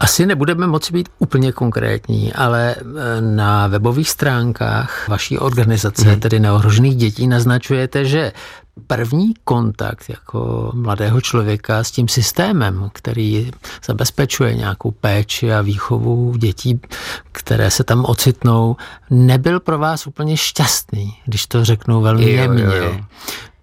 Asi 0.00 0.26
nebudeme 0.26 0.66
moci 0.66 0.92
být 0.92 1.08
úplně 1.18 1.52
konkrétní, 1.52 2.32
ale 2.32 2.74
e, 2.74 2.84
na 3.20 3.66
webových 3.66 4.10
stránkách 4.10 5.08
vaší 5.08 5.38
organizace, 5.38 6.10
hmm. 6.10 6.20
tedy 6.20 6.40
neohrožených 6.40 6.96
dětí, 6.96 7.26
naznačujete, 7.26 8.04
že 8.04 8.32
první 8.86 9.34
kontakt 9.44 10.08
jako 10.08 10.70
mladého 10.74 11.20
člověka 11.20 11.84
s 11.84 11.90
tím 11.90 12.08
systémem, 12.08 12.90
který 12.92 13.50
zabezpečuje 13.86 14.54
nějakou 14.54 14.90
péči 14.90 15.52
a 15.52 15.62
výchovu 15.62 16.34
dětí, 16.36 16.80
které 17.32 17.70
se 17.70 17.84
tam 17.84 18.04
ocitnou, 18.04 18.76
nebyl 19.10 19.60
pro 19.60 19.78
vás 19.78 20.06
úplně 20.06 20.36
šťastný, 20.36 21.14
když 21.24 21.46
to 21.46 21.64
řeknu 21.64 22.00
velmi 22.00 22.30
jemně. 22.30 22.62
Jo, 22.62 22.72
jo. 22.72 22.96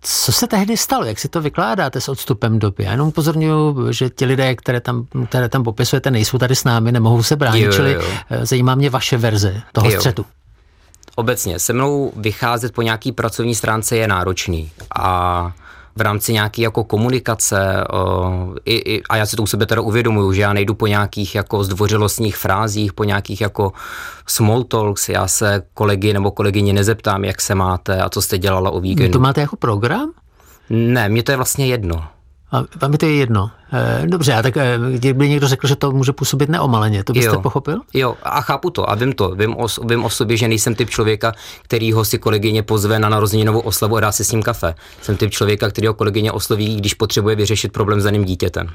Co 0.01 0.31
se 0.31 0.47
tehdy 0.47 0.77
stalo? 0.77 1.05
Jak 1.05 1.19
si 1.19 1.29
to 1.29 1.41
vykládáte 1.41 2.01
s 2.01 2.09
odstupem 2.09 2.59
doby? 2.59 2.83
Já 2.83 2.91
jenom 2.91 3.07
upozorňuji, 3.07 3.91
že 3.93 4.09
ti 4.09 4.25
lidé, 4.25 4.55
které 4.55 4.81
tam, 4.81 5.05
které 5.29 5.49
tam 5.49 5.63
popisujete, 5.63 6.11
nejsou 6.11 6.37
tady 6.37 6.55
s 6.55 6.63
námi, 6.63 6.91
nemohou 6.91 7.23
se 7.23 7.35
bránit, 7.35 7.61
jo, 7.61 7.67
jo. 7.67 7.73
čili 7.75 7.97
eh, 8.29 8.45
zajímá 8.45 8.75
mě 8.75 8.89
vaše 8.89 9.17
verze 9.17 9.61
toho 9.71 9.89
jo. 9.89 9.99
střetu. 9.99 10.25
Obecně, 11.15 11.59
se 11.59 11.73
mnou 11.73 12.11
vycházet 12.15 12.73
po 12.73 12.81
nějaký 12.81 13.11
pracovní 13.11 13.55
stránce 13.55 13.97
je 13.97 14.07
náročný 14.07 14.71
a 14.99 15.51
v 15.97 16.01
rámci 16.01 16.33
nějaké 16.33 16.61
jako 16.61 16.83
komunikace 16.83 17.83
o, 17.93 18.31
i, 18.65 18.75
i, 18.75 19.01
a 19.09 19.17
já 19.17 19.25
si 19.25 19.35
to 19.35 19.43
u 19.43 19.47
sebe 19.47 19.65
teda 19.65 19.81
uvědomuju, 19.81 20.33
že 20.33 20.41
já 20.41 20.53
nejdu 20.53 20.73
po 20.73 20.87
nějakých 20.87 21.35
jako 21.35 21.63
zdvořilostních 21.63 22.37
frázích, 22.37 22.93
po 22.93 23.03
nějakých 23.03 23.41
jako 23.41 23.73
small 24.27 24.63
talks, 24.63 25.09
já 25.09 25.27
se 25.27 25.61
kolegy 25.73 26.13
nebo 26.13 26.31
kolegyně 26.31 26.73
nezeptám, 26.73 27.23
jak 27.23 27.41
se 27.41 27.55
máte 27.55 28.01
a 28.01 28.09
co 28.09 28.21
jste 28.21 28.37
dělala 28.37 28.69
o 28.71 28.79
víkendu. 28.79 29.13
To 29.13 29.19
máte 29.19 29.41
jako 29.41 29.55
program? 29.55 30.11
Ne, 30.69 31.09
mně 31.09 31.23
to 31.23 31.31
je 31.31 31.35
vlastně 31.35 31.67
jedno. 31.67 32.07
A 32.51 32.63
vám 32.81 32.93
to 32.93 33.05
je 33.05 33.15
jedno. 33.15 33.51
Eh, 33.73 34.07
dobře, 34.07 34.33
a 34.33 34.41
tak 34.41 34.57
eh, 34.57 34.79
kdyby 34.91 35.29
někdo 35.29 35.47
řekl, 35.47 35.67
že 35.67 35.75
to 35.75 35.91
může 35.91 36.13
působit 36.13 36.49
neomaleně, 36.49 37.03
to 37.03 37.13
byste 37.13 37.35
jo, 37.35 37.41
pochopil? 37.41 37.81
Jo, 37.93 38.15
a 38.23 38.41
chápu 38.41 38.69
to 38.69 38.89
a 38.89 38.95
vím 38.95 39.13
to. 39.13 39.29
Vím 39.35 39.55
o, 39.57 39.67
vím 39.83 40.03
o 40.03 40.09
sobě, 40.09 40.37
že 40.37 40.47
nejsem 40.47 40.75
typ 40.75 40.89
člověka, 40.89 41.33
kterýho 41.61 42.05
si 42.05 42.19
kolegyně 42.19 42.63
pozve 42.63 42.99
na 42.99 43.09
narozeninovou 43.09 43.59
oslavu 43.59 43.97
a 43.97 43.99
dá 43.99 44.11
si 44.11 44.23
s 44.23 44.31
ním 44.31 44.43
kafe. 44.43 44.75
Jsem 45.01 45.17
typ 45.17 45.31
člověka, 45.31 45.69
kterýho 45.69 45.93
kolegyně 45.93 46.31
osloví, 46.31 46.75
když 46.75 46.93
potřebuje 46.93 47.35
vyřešit 47.35 47.71
problém 47.71 48.01
s 48.01 48.03
daným 48.03 48.25
dítětem. 48.25 48.67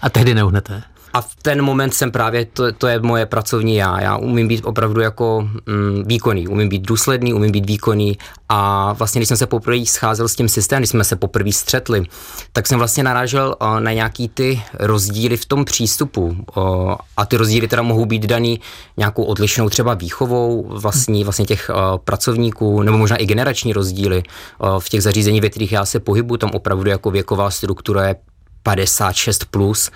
A 0.00 0.10
tehdy 0.10 0.34
neuhnete? 0.34 0.82
A 1.18 1.20
v 1.20 1.36
ten 1.42 1.62
moment 1.62 1.94
jsem 1.94 2.10
právě, 2.10 2.44
to, 2.44 2.72
to 2.72 2.86
je 2.86 3.00
moje 3.00 3.26
pracovní 3.26 3.76
já. 3.76 4.00
Já 4.00 4.16
umím 4.16 4.48
být 4.48 4.64
opravdu 4.64 5.00
jako 5.00 5.48
mm, 5.66 6.04
výkonný, 6.06 6.48
umím 6.48 6.68
být 6.68 6.82
důsledný, 6.82 7.34
umím 7.34 7.52
být 7.52 7.66
výkonný 7.66 8.18
a 8.48 8.92
vlastně, 8.92 9.18
když 9.18 9.28
jsem 9.28 9.36
se 9.36 9.46
poprvé 9.46 9.86
scházel 9.86 10.28
s 10.28 10.34
tím 10.34 10.48
systémem, 10.48 10.80
když 10.80 10.90
jsme 10.90 11.04
se 11.04 11.16
poprvé 11.16 11.52
střetli, 11.52 12.02
tak 12.52 12.66
jsem 12.66 12.78
vlastně 12.78 13.02
narážel 13.02 13.56
uh, 13.60 13.80
na 13.80 13.92
nějaký 13.92 14.28
ty 14.28 14.62
rozdíly 14.74 15.36
v 15.36 15.46
tom 15.46 15.64
přístupu. 15.64 16.36
Uh, 16.56 16.94
a 17.16 17.26
ty 17.26 17.36
rozdíly 17.36 17.68
teda 17.68 17.82
mohou 17.82 18.04
být 18.04 18.26
daný 18.26 18.60
nějakou 18.96 19.22
odlišnou 19.22 19.68
třeba 19.68 19.94
výchovou 19.94 20.66
vlastní, 20.68 21.24
vlastně 21.24 21.44
těch 21.44 21.70
uh, 21.70 21.98
pracovníků, 21.98 22.82
nebo 22.82 22.98
možná 22.98 23.16
i 23.16 23.26
generační 23.26 23.72
rozdíly 23.72 24.22
uh, 24.58 24.78
v 24.78 24.88
těch 24.88 25.02
zařízení, 25.02 25.40
ve 25.40 25.50
kterých 25.50 25.72
já 25.72 25.84
se 25.84 26.00
pohybu, 26.00 26.36
tam 26.36 26.50
opravdu 26.50 26.90
jako 26.90 27.10
věková 27.10 27.50
struktura 27.50 28.08
je 28.08 28.16
56 28.62 29.44
plus 29.44 29.90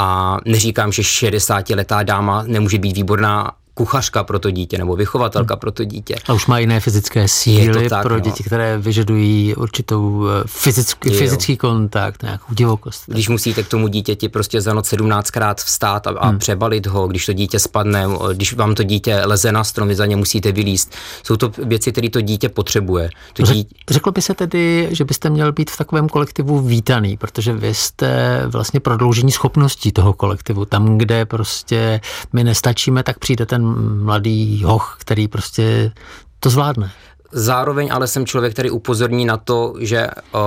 a 0.00 0.38
neříkám, 0.44 0.92
že 0.92 1.02
60 1.04 1.70
letá 1.70 2.02
dáma 2.02 2.42
nemůže 2.46 2.78
být 2.78 2.96
výborná 2.96 3.52
kuchařka 3.78 4.24
pro 4.24 4.38
to 4.38 4.50
dítě 4.50 4.78
nebo 4.78 4.96
vychovatelka 4.96 5.54
hmm. 5.54 5.60
pro 5.60 5.70
to 5.70 5.84
dítě. 5.84 6.14
A 6.28 6.32
už 6.32 6.46
má 6.46 6.58
jiné 6.58 6.80
fyzické 6.80 7.28
síly 7.28 7.88
tak, 7.88 8.02
pro 8.02 8.14
no. 8.14 8.20
děti, 8.20 8.44
které 8.44 8.78
vyžadují 8.78 9.54
určitou 9.54 10.26
eh, 10.26 10.42
fyzický, 10.46 11.10
fyzický 11.10 11.56
kontakt, 11.56 12.22
nějakou 12.22 12.54
divokost. 12.54 13.02
Když 13.06 13.28
musíte 13.28 13.62
k 13.62 13.68
tomu 13.68 13.88
dítěti 13.88 14.28
prostě 14.28 14.60
za 14.60 14.74
noc 14.74 14.92
17krát 14.92 15.54
vstát 15.54 16.06
a, 16.06 16.10
a 16.10 16.28
hmm. 16.28 16.38
přebalit 16.38 16.86
ho, 16.86 17.08
když 17.08 17.26
to 17.26 17.32
dítě 17.32 17.58
spadne, 17.58 18.06
když 18.34 18.54
vám 18.54 18.74
to 18.74 18.82
dítě 18.82 19.20
leze 19.24 19.52
na 19.52 19.64
strom, 19.64 19.88
vy 19.88 19.94
za 19.94 20.06
ně 20.06 20.16
musíte 20.16 20.52
vylíst. 20.52 20.94
Jsou 21.22 21.36
to 21.36 21.50
věci, 21.58 21.92
které 21.92 22.10
to 22.10 22.20
dítě 22.20 22.48
potřebuje. 22.48 23.10
To 23.32 23.42
dítě... 23.42 23.74
Řeklo 23.90 24.12
by 24.12 24.22
se 24.22 24.34
tedy, 24.34 24.88
že 24.90 25.04
byste 25.04 25.30
měl 25.30 25.52
být 25.52 25.70
v 25.70 25.76
takovém 25.76 26.08
kolektivu 26.08 26.60
vítaný, 26.60 27.16
protože 27.16 27.52
vy 27.52 27.74
jste 27.74 28.42
vlastně 28.46 28.80
prodloužení 28.80 29.32
schopností 29.32 29.92
toho 29.92 30.12
kolektivu. 30.12 30.64
Tam, 30.64 30.98
kde 30.98 31.24
prostě 31.24 32.00
my 32.32 32.44
nestačíme, 32.44 33.02
tak 33.02 33.18
přijde 33.18 33.46
ten 33.46 33.67
mladý 34.04 34.64
hoch, 34.64 34.96
který 35.00 35.28
prostě 35.28 35.92
to 36.40 36.50
zvládne. 36.50 36.90
Zároveň 37.32 37.88
ale 37.92 38.06
jsem 38.06 38.26
člověk, 38.26 38.52
který 38.52 38.70
upozorní 38.70 39.24
na 39.24 39.36
to, 39.36 39.74
že 39.78 40.06
uh, 40.34 40.40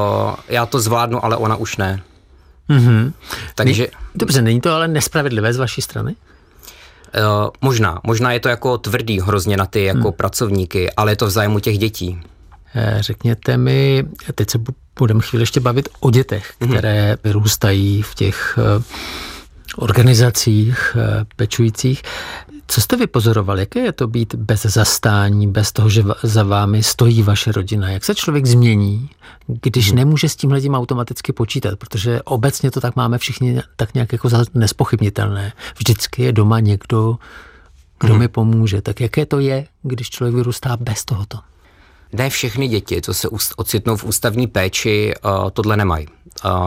já 0.50 0.66
to 0.66 0.80
zvládnu, 0.80 1.26
ale 1.26 1.38
ona 1.38 1.56
už 1.56 1.78
ne. 1.78 2.02
Mm-hmm. 2.70 3.14
Takže... 3.56 3.88
Dobře, 4.16 4.42
není 4.42 4.62
to 4.62 4.74
ale 4.74 4.88
nespravedlivé 4.88 5.54
z 5.54 5.58
vaší 5.58 5.82
strany? 5.82 6.16
Uh, 7.16 7.50
možná, 7.62 8.00
možná 8.04 8.32
je 8.32 8.40
to 8.40 8.50
jako 8.50 8.78
tvrdý 8.78 9.20
hrozně 9.20 9.58
na 9.58 9.66
ty 9.66 9.84
jako 9.84 10.08
hmm. 10.08 10.14
pracovníky, 10.14 10.92
ale 10.92 11.12
je 11.12 11.16
to 11.16 11.26
v 11.26 11.30
zájmu 11.30 11.60
těch 11.60 11.78
dětí. 11.78 12.22
Eh, 12.76 12.98
řekněte 13.00 13.58
mi, 13.58 14.06
teď 14.36 14.50
se 14.50 14.60
budeme 15.00 15.22
chvíli 15.22 15.44
ještě 15.44 15.60
bavit 15.60 15.90
o 16.00 16.12
dětech, 16.12 16.54
mhm. 16.60 16.72
které 16.72 17.08
hmm. 17.08 17.18
vyrůstají 17.24 18.02
v 18.02 18.16
těch 18.16 18.60
organizacích 19.78 20.98
pečujících. 21.36 22.02
Co 22.68 22.82
jste 22.82 22.98
vypozoroval? 22.98 23.60
Jaké 23.60 23.80
je 23.80 23.92
to 23.92 24.08
být 24.08 24.36
bez 24.36 24.62
zastání, 24.62 25.48
bez 25.48 25.72
toho, 25.72 25.90
že 25.90 26.04
za 26.24 26.44
vámi 26.44 26.84
stojí 26.84 27.24
vaše 27.24 27.52
rodina? 27.52 27.90
Jak 27.90 28.04
se 28.04 28.16
člověk 28.16 28.46
změní, 28.46 29.10
když 29.48 29.88
hmm. 29.88 29.96
nemůže 29.96 30.30
s 30.30 30.36
tímhle 30.36 30.62
automaticky 30.62 31.34
počítat? 31.34 31.80
Protože 31.80 32.22
obecně 32.22 32.72
to 32.72 32.82
tak 32.82 32.96
máme 32.96 33.18
všichni 33.18 33.62
tak 33.76 33.94
nějak 33.94 34.14
jako 34.14 34.30
nespochybnitelné. 34.54 35.54
Vždycky 35.78 36.24
je 36.24 36.32
doma 36.32 36.60
někdo, 36.60 37.18
kdo 38.00 38.14
hmm. 38.14 38.20
mi 38.20 38.28
pomůže. 38.28 38.82
Tak 38.82 39.02
jaké 39.02 39.26
to 39.26 39.40
je, 39.40 39.68
když 39.84 40.10
člověk 40.10 40.36
vyrůstá 40.36 40.78
bez 40.78 41.06
tohoto? 41.06 41.38
Ne 42.14 42.30
všechny 42.30 42.68
děti, 42.68 43.02
co 43.02 43.14
se 43.14 43.28
ocitnou 43.56 43.96
v 43.96 44.04
ústavní 44.04 44.48
péči, 44.48 45.14
tohle 45.54 45.78
nemají. 45.78 46.08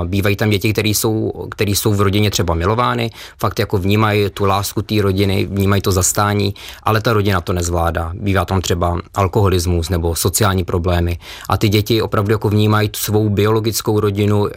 Bývají 0.04 0.36
tam 0.36 0.50
děti, 0.50 0.72
které 0.72 0.88
jsou, 0.88 1.32
které 1.50 1.70
jsou 1.70 1.94
v 1.94 2.00
rodině 2.00 2.30
třeba 2.30 2.54
milovány, 2.54 3.10
fakt 3.38 3.58
jako 3.58 3.78
vnímají 3.78 4.30
tu 4.30 4.44
lásku 4.44 4.82
té 4.82 5.02
rodiny, 5.02 5.46
vnímají 5.46 5.82
to 5.82 5.92
zastání, 5.92 6.54
ale 6.82 7.00
ta 7.00 7.12
rodina 7.12 7.40
to 7.40 7.52
nezvládá. 7.52 8.12
Bývá 8.14 8.44
tam 8.44 8.60
třeba 8.60 8.98
alkoholismus 9.14 9.88
nebo 9.88 10.14
sociální 10.14 10.64
problémy 10.64 11.18
a 11.48 11.56
ty 11.56 11.68
děti 11.68 12.02
opravdu 12.02 12.32
jako 12.32 12.48
vnímají 12.48 12.88
tu 12.88 13.00
svou 13.00 13.28
biologickou 13.28 14.00
rodinu 14.00 14.48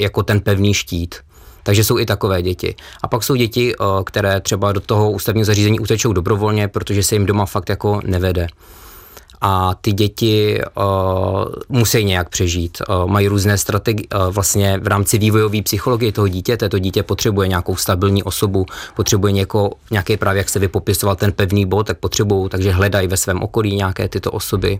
jako 0.00 0.22
ten 0.22 0.40
pevný 0.40 0.74
štít. 0.74 1.14
Takže 1.62 1.84
jsou 1.84 1.98
i 1.98 2.06
takové 2.06 2.42
děti. 2.42 2.74
A 3.02 3.08
pak 3.08 3.22
jsou 3.22 3.34
děti, 3.34 3.74
které 4.04 4.40
třeba 4.40 4.72
do 4.72 4.80
toho 4.80 5.10
ústavního 5.10 5.44
zařízení 5.44 5.80
utečou 5.80 6.12
dobrovolně, 6.12 6.68
protože 6.68 7.02
se 7.02 7.14
jim 7.14 7.26
doma 7.26 7.46
fakt 7.46 7.68
jako 7.68 8.00
nevede 8.04 8.46
a 9.42 9.74
ty 9.80 9.92
děti 9.92 10.60
uh, 10.76 10.84
musí 11.68 12.04
nějak 12.04 12.28
přežít. 12.28 12.78
Uh, 12.88 13.10
mají 13.10 13.28
různé 13.28 13.58
strategie, 13.58 14.06
uh, 14.14 14.34
vlastně 14.34 14.78
v 14.82 14.86
rámci 14.86 15.18
vývojové 15.18 15.62
psychologie 15.62 16.12
toho 16.12 16.28
dítěte, 16.28 16.68
to 16.68 16.78
dítě 16.78 17.02
potřebuje 17.02 17.48
nějakou 17.48 17.76
stabilní 17.76 18.22
osobu, 18.22 18.66
potřebuje 18.96 19.32
něko, 19.32 19.70
nějaký 19.90 20.16
právě, 20.16 20.40
jak 20.40 20.48
se 20.48 20.58
vypopisoval 20.58 21.16
ten 21.16 21.32
pevný 21.32 21.66
bod, 21.66 21.86
tak 21.86 21.98
potřebují, 21.98 22.48
takže 22.48 22.72
hledají 22.72 23.08
ve 23.08 23.16
svém 23.16 23.42
okolí 23.42 23.76
nějaké 23.76 24.08
tyto 24.08 24.30
osoby. 24.30 24.78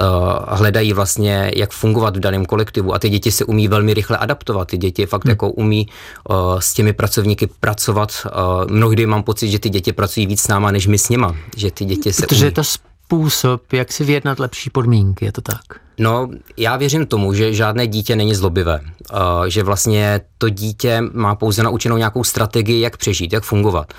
Uh, 0.00 0.06
hledají 0.48 0.92
vlastně, 0.92 1.52
jak 1.56 1.72
fungovat 1.72 2.16
v 2.16 2.20
daném 2.20 2.46
kolektivu 2.46 2.94
a 2.94 2.98
ty 2.98 3.08
děti 3.08 3.30
se 3.32 3.44
umí 3.44 3.68
velmi 3.68 3.94
rychle 3.94 4.16
adaptovat. 4.16 4.68
Ty 4.68 4.78
děti 4.78 5.06
fakt 5.06 5.24
hmm. 5.24 5.30
jako 5.30 5.50
umí 5.50 5.88
uh, 6.30 6.58
s 6.58 6.72
těmi 6.74 6.92
pracovníky 6.92 7.46
pracovat. 7.60 8.12
Uh, 8.24 8.70
mnohdy 8.70 9.06
mám 9.06 9.22
pocit, 9.22 9.50
že 9.50 9.58
ty 9.58 9.70
děti 9.70 9.92
pracují 9.92 10.26
víc 10.26 10.40
s 10.40 10.48
náma, 10.48 10.70
než 10.70 10.86
my 10.86 10.98
s 10.98 11.08
nima. 11.08 11.36
Že 11.56 11.70
ty 11.70 11.84
děti 11.84 12.12
se 12.12 12.22
Protože 12.26 12.40
umí. 12.40 12.46
je 12.46 12.52
to 12.52 12.62
způsob, 13.12 13.72
jak 13.72 13.92
si 13.92 14.04
vyjednat 14.04 14.38
lepší 14.38 14.70
podmínky, 14.70 15.24
je 15.24 15.32
to 15.32 15.40
tak? 15.40 15.60
No, 15.98 16.28
já 16.56 16.76
věřím 16.76 17.06
tomu, 17.06 17.34
že 17.34 17.54
žádné 17.54 17.86
dítě 17.86 18.16
není 18.16 18.34
zlobivé. 18.34 18.80
Uh, 19.12 19.44
že 19.46 19.62
vlastně 19.62 20.20
to 20.38 20.48
dítě 20.48 21.02
má 21.12 21.34
pouze 21.34 21.62
naučenou 21.62 21.96
nějakou 21.96 22.24
strategii, 22.24 22.80
jak 22.80 22.96
přežít, 22.96 23.32
jak 23.32 23.44
fungovat. 23.44 23.92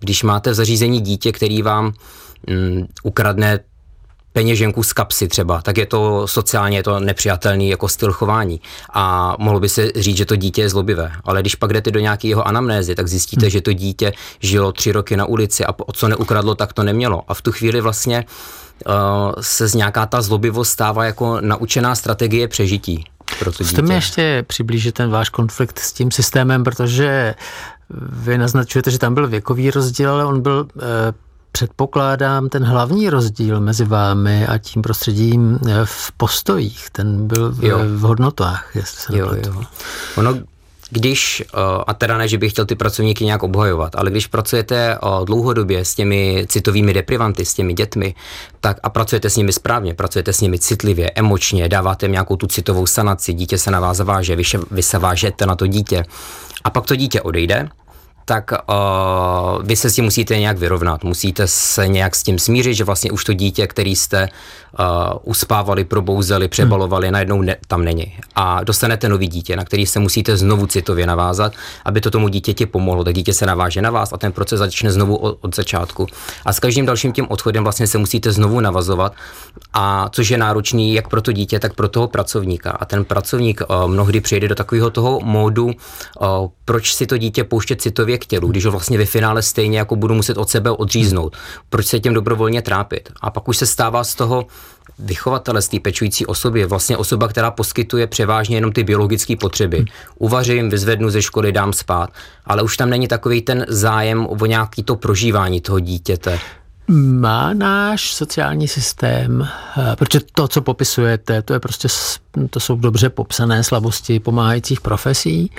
Když 0.00 0.22
máte 0.22 0.50
v 0.50 0.54
zařízení 0.54 1.00
dítě, 1.00 1.32
který 1.32 1.62
vám 1.62 1.86
um, 1.86 2.86
ukradne 3.02 3.60
peněženku 4.38 4.82
z 4.82 4.92
kapsy 4.92 5.28
třeba, 5.28 5.62
tak 5.62 5.78
je 5.78 5.86
to 5.86 6.26
sociálně 6.26 6.78
je 6.78 6.82
to 6.82 7.00
nepřijatelný 7.00 7.70
jako 7.70 7.88
styl 7.88 8.12
chování. 8.12 8.60
A 8.92 9.34
mohlo 9.38 9.60
by 9.60 9.68
se 9.68 9.92
říct, 9.96 10.16
že 10.16 10.24
to 10.24 10.36
dítě 10.36 10.62
je 10.62 10.68
zlobivé. 10.68 11.12
Ale 11.24 11.40
když 11.40 11.54
pak 11.54 11.72
jdete 11.72 11.90
do 11.90 12.00
nějaké 12.00 12.28
jeho 12.28 12.48
anamnézy, 12.48 12.94
tak 12.94 13.08
zjistíte, 13.08 13.46
hmm. 13.46 13.50
že 13.50 13.60
to 13.60 13.72
dítě 13.72 14.12
žilo 14.40 14.72
tři 14.72 14.92
roky 14.92 15.16
na 15.16 15.24
ulici 15.24 15.64
a 15.64 15.74
o 15.86 15.92
co 15.92 16.08
neukradlo, 16.08 16.54
tak 16.54 16.72
to 16.72 16.82
nemělo. 16.82 17.22
A 17.28 17.34
v 17.34 17.42
tu 17.42 17.52
chvíli 17.52 17.80
vlastně 17.80 18.24
uh, 18.86 18.94
se 19.40 19.68
z 19.68 19.74
nějaká 19.74 20.06
ta 20.06 20.22
zlobivost 20.22 20.72
stává 20.72 21.04
jako 21.04 21.40
naučená 21.40 21.94
strategie 21.94 22.48
přežití. 22.48 23.04
Pro 23.38 23.52
to 23.52 23.64
Zkuste 23.64 23.82
mi 23.82 23.94
ještě 23.94 24.44
přiblížit 24.46 24.94
ten 24.94 25.10
váš 25.10 25.28
konflikt 25.28 25.78
s 25.78 25.92
tím 25.92 26.10
systémem, 26.10 26.64
protože 26.64 27.34
vy 28.12 28.38
naznačujete, 28.38 28.90
že 28.90 28.98
tam 28.98 29.14
byl 29.14 29.28
věkový 29.28 29.70
rozdíl, 29.70 30.10
ale 30.10 30.24
on 30.24 30.40
byl 30.40 30.68
uh, 30.74 30.82
předpokládám, 31.58 32.48
ten 32.48 32.64
hlavní 32.64 33.10
rozdíl 33.10 33.60
mezi 33.60 33.84
vámi 33.84 34.46
a 34.46 34.58
tím 34.58 34.82
prostředím 34.82 35.58
eh, 35.68 35.72
v 35.84 36.12
postojích, 36.16 36.90
ten 36.90 37.26
byl 37.26 37.52
v, 37.52 37.64
jo. 37.64 37.78
v 37.78 38.00
hodnotách, 38.00 38.76
jestli 38.76 39.00
se 39.00 39.18
jo, 39.18 39.30
jo. 39.46 39.62
Ono, 40.16 40.34
když, 40.90 41.42
eh, 41.54 41.58
a 41.86 41.94
teda 41.94 42.18
ne, 42.18 42.28
že 42.28 42.38
bych 42.38 42.52
chtěl 42.52 42.66
ty 42.66 42.74
pracovníky 42.74 43.24
nějak 43.24 43.42
obhajovat, 43.42 43.96
ale 43.96 44.10
když 44.10 44.26
pracujete 44.26 44.94
eh, 44.94 44.98
dlouhodobě 45.24 45.84
s 45.84 45.94
těmi 45.94 46.46
citovými 46.48 46.94
deprivanty, 46.94 47.44
s 47.44 47.54
těmi 47.54 47.74
dětmi, 47.74 48.14
tak 48.60 48.76
a 48.82 48.90
pracujete 48.90 49.30
s 49.30 49.36
nimi 49.36 49.52
správně, 49.52 49.94
pracujete 49.94 50.32
s 50.32 50.40
nimi 50.40 50.58
citlivě, 50.58 51.10
emočně, 51.10 51.68
dáváte 51.68 52.06
jim 52.06 52.12
nějakou 52.12 52.36
tu 52.36 52.46
citovou 52.46 52.86
sanaci, 52.86 53.32
dítě 53.32 53.58
se 53.58 53.70
na 53.70 53.80
vás 53.80 53.96
zaváže, 53.96 54.36
vy, 54.36 54.42
vy 54.70 54.82
se 54.82 54.98
vážete 54.98 55.46
na 55.46 55.56
to 55.56 55.66
dítě 55.66 56.04
a 56.64 56.70
pak 56.70 56.86
to 56.86 56.96
dítě 56.96 57.22
odejde, 57.22 57.68
tak 58.28 58.52
uh, 58.52 59.64
vy 59.64 59.76
se 59.76 59.90
s 59.90 59.94
tím 59.94 60.04
musíte 60.04 60.38
nějak 60.38 60.58
vyrovnat. 60.58 61.04
Musíte 61.04 61.46
se 61.46 61.88
nějak 61.88 62.16
s 62.16 62.22
tím 62.22 62.38
smířit, 62.38 62.74
že 62.74 62.84
vlastně 62.84 63.10
už 63.10 63.24
to 63.24 63.32
dítě, 63.32 63.66
který 63.66 63.96
jste 63.96 64.28
uh, 64.28 64.86
uspávali, 65.22 65.84
probouzeli, 65.84 66.48
přebalovali, 66.48 67.06
hmm. 67.06 67.12
najednou 67.12 67.42
ne, 67.42 67.56
tam 67.66 67.84
není. 67.84 68.16
A 68.34 68.64
dostanete 68.64 69.08
nový 69.08 69.28
dítě, 69.28 69.56
na 69.56 69.64
který 69.64 69.86
se 69.86 69.98
musíte 69.98 70.36
znovu 70.36 70.66
citově 70.66 71.06
navázat, 71.06 71.52
aby 71.84 72.00
to 72.00 72.10
tomu 72.10 72.28
dítěti 72.28 72.66
pomohlo. 72.66 73.04
Tak 73.04 73.14
dítě 73.14 73.32
se 73.32 73.46
naváže 73.46 73.82
na 73.82 73.90
vás 73.90 74.12
a 74.12 74.16
ten 74.16 74.32
proces 74.32 74.58
začne 74.58 74.92
znovu 74.92 75.16
od, 75.16 75.38
od 75.40 75.56
začátku. 75.56 76.06
A 76.44 76.52
s 76.52 76.60
každým 76.60 76.86
dalším 76.86 77.12
tím 77.12 77.26
odchodem 77.28 77.64
vlastně 77.64 77.86
se 77.86 77.98
musíte 77.98 78.32
znovu 78.32 78.60
navazovat, 78.60 79.12
a 79.72 80.08
což 80.12 80.30
je 80.30 80.38
náročný 80.38 80.94
jak 80.94 81.08
pro 81.08 81.22
to 81.22 81.32
dítě, 81.32 81.58
tak 81.58 81.74
pro 81.74 81.88
toho 81.88 82.08
pracovníka. 82.08 82.70
A 82.70 82.84
ten 82.84 83.04
pracovník 83.04 83.60
uh, 83.60 83.90
mnohdy 83.90 84.20
přijde 84.20 84.48
do 84.48 84.54
takového 84.54 84.90
toho 84.90 85.20
módu, 85.24 85.66
uh, 85.66 85.72
proč 86.64 86.94
si 86.94 87.06
to 87.06 87.18
dítě 87.18 87.44
pouštět 87.44 87.82
citově 87.82 88.17
k 88.18 88.26
tělu, 88.26 88.48
když 88.48 88.64
ho 88.64 88.70
vlastně 88.70 88.98
ve 88.98 89.06
finále 89.06 89.42
stejně 89.42 89.78
jako 89.78 89.96
budu 89.96 90.14
muset 90.14 90.36
od 90.36 90.50
sebe 90.50 90.70
odříznout. 90.70 91.36
Proč 91.68 91.86
se 91.86 92.00
tím 92.00 92.14
dobrovolně 92.14 92.62
trápit? 92.62 93.12
A 93.20 93.30
pak 93.30 93.48
už 93.48 93.56
se 93.56 93.66
stává 93.66 94.04
z 94.04 94.14
toho 94.14 94.46
vychovatele, 94.98 95.62
z 95.62 95.68
té 95.68 95.80
pečující 95.80 96.26
osoby, 96.26 96.64
vlastně 96.64 96.96
osoba, 96.96 97.28
která 97.28 97.50
poskytuje 97.50 98.06
převážně 98.06 98.56
jenom 98.56 98.72
ty 98.72 98.84
biologické 98.84 99.36
potřeby. 99.36 99.84
Uvařím, 100.18 100.70
vyzvednu 100.70 101.10
ze 101.10 101.22
školy, 101.22 101.52
dám 101.52 101.72
spát, 101.72 102.10
ale 102.44 102.62
už 102.62 102.76
tam 102.76 102.90
není 102.90 103.08
takový 103.08 103.42
ten 103.42 103.66
zájem 103.68 104.26
o 104.26 104.46
nějaký 104.46 104.82
to 104.82 104.96
prožívání 104.96 105.60
toho 105.60 105.80
dítěte. 105.80 106.38
Má 106.90 107.52
náš 107.52 108.14
sociální 108.14 108.68
systém, 108.68 109.48
eh, 109.76 109.96
protože 109.96 110.20
to, 110.32 110.48
co 110.48 110.62
popisujete, 110.62 111.42
to 111.42 111.52
je 111.52 111.60
prostě, 111.60 111.88
to 112.50 112.60
jsou 112.60 112.76
dobře 112.76 113.08
popsané 113.08 113.64
slabosti 113.64 114.20
pomáhajících 114.20 114.80
profesí, 114.80 115.50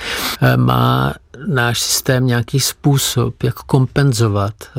eh, 0.42 0.58
má 0.58 1.14
náš 1.48 1.80
systém 1.80 2.28
nějaký 2.28 2.60
způsob, 2.60 3.44
jak 3.44 3.56
kompenzovat 3.56 4.54
eh, 4.64 4.72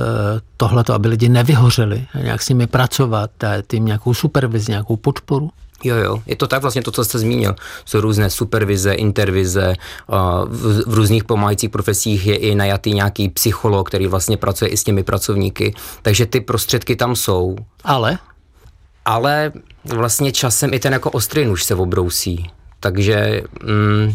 tohleto, 0.56 0.94
aby 0.94 1.08
lidi 1.08 1.28
nevyhořeli, 1.28 2.06
nějak 2.22 2.42
s 2.42 2.48
nimi 2.48 2.66
pracovat, 2.66 3.30
dát 3.40 3.72
jim 3.72 3.84
nějakou 3.84 4.14
supervizi, 4.14 4.72
nějakou 4.72 4.96
podporu? 4.96 5.50
Jo, 5.84 5.96
jo, 5.96 6.22
je 6.26 6.36
to 6.36 6.46
tak 6.46 6.62
vlastně 6.62 6.82
to, 6.82 6.90
co 6.90 7.04
jste 7.04 7.18
zmínil. 7.18 7.54
Jsou 7.84 8.00
různé 8.00 8.30
supervize, 8.30 8.92
intervize, 8.92 9.74
v, 10.44 10.82
v 10.86 10.94
různých 10.94 11.24
pomáhajících 11.24 11.70
profesích 11.70 12.26
je 12.26 12.36
i 12.36 12.54
najatý 12.54 12.94
nějaký 12.94 13.28
psycholog, 13.28 13.88
který 13.88 14.06
vlastně 14.06 14.36
pracuje 14.36 14.68
i 14.68 14.76
s 14.76 14.84
těmi 14.84 15.02
pracovníky, 15.02 15.74
takže 16.02 16.26
ty 16.26 16.40
prostředky 16.40 16.96
tam 16.96 17.16
jsou. 17.16 17.56
Ale? 17.84 18.18
Ale 19.04 19.52
vlastně 19.84 20.32
časem 20.32 20.74
i 20.74 20.78
ten 20.78 20.92
jako 20.92 21.10
ostrý 21.10 21.44
nůž 21.44 21.64
se 21.64 21.74
obrousí. 21.74 22.50
Takže 22.80 23.42
mm, 23.62 24.14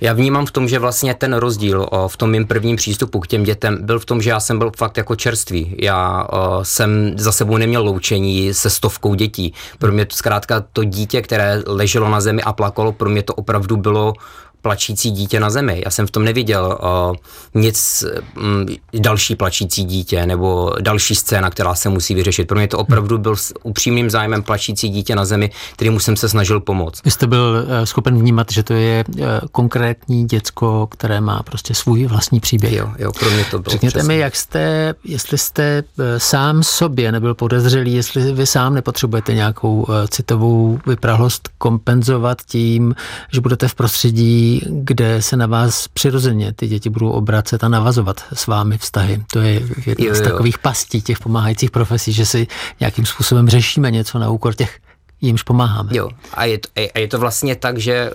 já 0.00 0.12
vnímám 0.12 0.46
v 0.46 0.50
tom, 0.50 0.68
že 0.68 0.78
vlastně 0.78 1.14
ten 1.14 1.34
rozdíl 1.34 1.86
v 2.06 2.16
tom 2.16 2.30
mým 2.30 2.46
prvním 2.46 2.76
přístupu 2.76 3.20
k 3.20 3.26
těm 3.26 3.42
dětem 3.42 3.78
byl 3.80 3.98
v 3.98 4.04
tom, 4.04 4.22
že 4.22 4.30
já 4.30 4.40
jsem 4.40 4.58
byl 4.58 4.72
fakt 4.76 4.96
jako 4.96 5.16
čerstvý. 5.16 5.76
Já 5.78 6.26
jsem 6.62 7.12
za 7.16 7.32
sebou 7.32 7.56
neměl 7.56 7.82
loučení 7.82 8.54
se 8.54 8.70
stovkou 8.70 9.14
dětí. 9.14 9.54
Pro 9.78 9.92
mě 9.92 10.06
to 10.06 10.16
zkrátka 10.16 10.64
to 10.72 10.84
dítě, 10.84 11.22
které 11.22 11.62
leželo 11.66 12.08
na 12.08 12.20
zemi 12.20 12.42
a 12.42 12.52
plakalo, 12.52 12.92
pro 12.92 13.10
mě 13.10 13.22
to 13.22 13.34
opravdu 13.34 13.76
bylo 13.76 14.12
plačící 14.62 15.10
dítě 15.10 15.40
na 15.40 15.50
zemi. 15.50 15.82
Já 15.84 15.90
jsem 15.90 16.06
v 16.06 16.10
tom 16.10 16.24
neviděl 16.24 16.78
uh, 16.82 17.16
nic 17.62 18.04
um, 18.36 18.66
další 19.00 19.36
plačící 19.36 19.84
dítě 19.84 20.26
nebo 20.26 20.72
další 20.80 21.14
scéna, 21.14 21.50
která 21.50 21.74
se 21.74 21.88
musí 21.88 22.14
vyřešit. 22.14 22.48
Pro 22.48 22.58
mě 22.58 22.68
to 22.68 22.78
opravdu 22.78 23.18
byl 23.18 23.36
s 23.36 23.54
upřímným 23.62 24.10
zájmem 24.10 24.42
plačící 24.42 24.88
dítě 24.88 25.16
na 25.16 25.24
zemi, 25.24 25.50
kterému 25.72 26.00
jsem 26.00 26.16
se 26.16 26.28
snažil 26.28 26.60
pomoct. 26.60 27.04
Vy 27.04 27.10
jste 27.10 27.26
byl 27.26 27.64
uh, 27.64 27.84
schopen 27.84 28.18
vnímat, 28.18 28.52
že 28.52 28.62
to 28.62 28.72
je 28.72 29.04
uh, 29.08 29.24
konkrétní 29.52 30.24
děcko, 30.26 30.86
které 30.90 31.20
má 31.20 31.42
prostě 31.42 31.74
svůj 31.74 32.06
vlastní 32.06 32.40
příběh. 32.40 32.72
Jo, 32.72 32.90
jo, 32.98 33.12
pro 33.12 33.30
mě 33.30 33.44
to 33.50 33.58
bylo 33.58 33.72
Řekněte 33.72 33.98
přesně. 33.98 34.08
mi, 34.08 34.18
jak 34.18 34.36
jste, 34.36 34.94
jestli 35.04 35.38
jste 35.38 35.84
uh, 35.98 36.04
sám 36.18 36.62
sobě 36.62 37.12
nebyl 37.12 37.34
podezřelý, 37.34 37.94
jestli 37.94 38.32
vy 38.32 38.46
sám 38.46 38.74
nepotřebujete 38.74 39.34
nějakou 39.34 39.82
uh, 39.82 39.94
citovou 40.08 40.78
vyprahlost 40.86 41.48
kompenzovat 41.58 42.38
tím, 42.46 42.94
že 43.32 43.40
budete 43.40 43.68
v 43.68 43.74
prostředí 43.74 44.49
kde 44.68 45.22
se 45.22 45.36
na 45.36 45.46
vás 45.46 45.88
přirozeně 45.88 46.52
ty 46.52 46.68
děti 46.68 46.90
budou 46.90 47.10
obracet 47.10 47.64
a 47.64 47.68
navazovat 47.68 48.24
s 48.32 48.46
vámi 48.46 48.78
vztahy. 48.78 49.24
To 49.32 49.40
je 49.40 49.52
jedna 49.86 50.04
jo, 50.04 50.08
jo. 50.08 50.14
z 50.14 50.20
takových 50.20 50.58
pastí 50.58 51.02
těch 51.02 51.18
pomáhajících 51.18 51.70
profesí, 51.70 52.12
že 52.12 52.26
si 52.26 52.46
nějakým 52.80 53.06
způsobem 53.06 53.48
řešíme 53.48 53.90
něco 53.90 54.18
na 54.18 54.30
úkor 54.30 54.54
těch 54.54 54.78
jimž 55.20 55.42
pomáháme. 55.42 55.90
Jo, 55.92 56.08
a 56.34 56.44
je, 56.44 56.58
to, 56.58 56.68
a 56.94 56.98
je 56.98 57.08
to 57.08 57.18
vlastně 57.18 57.56
tak, 57.56 57.78
že 57.78 58.10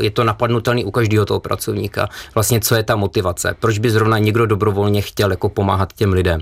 je 0.00 0.10
to 0.10 0.24
napadnutelný 0.24 0.84
u 0.84 0.90
každého 0.90 1.26
toho 1.26 1.40
pracovníka. 1.40 2.08
Vlastně, 2.34 2.60
co 2.60 2.74
je 2.74 2.82
ta 2.82 2.96
motivace? 2.96 3.54
Proč 3.60 3.78
by 3.78 3.90
zrovna 3.90 4.18
někdo 4.18 4.46
dobrovolně 4.46 5.02
chtěl 5.02 5.30
jako 5.30 5.48
pomáhat 5.48 5.92
těm 5.92 6.12
lidem? 6.12 6.40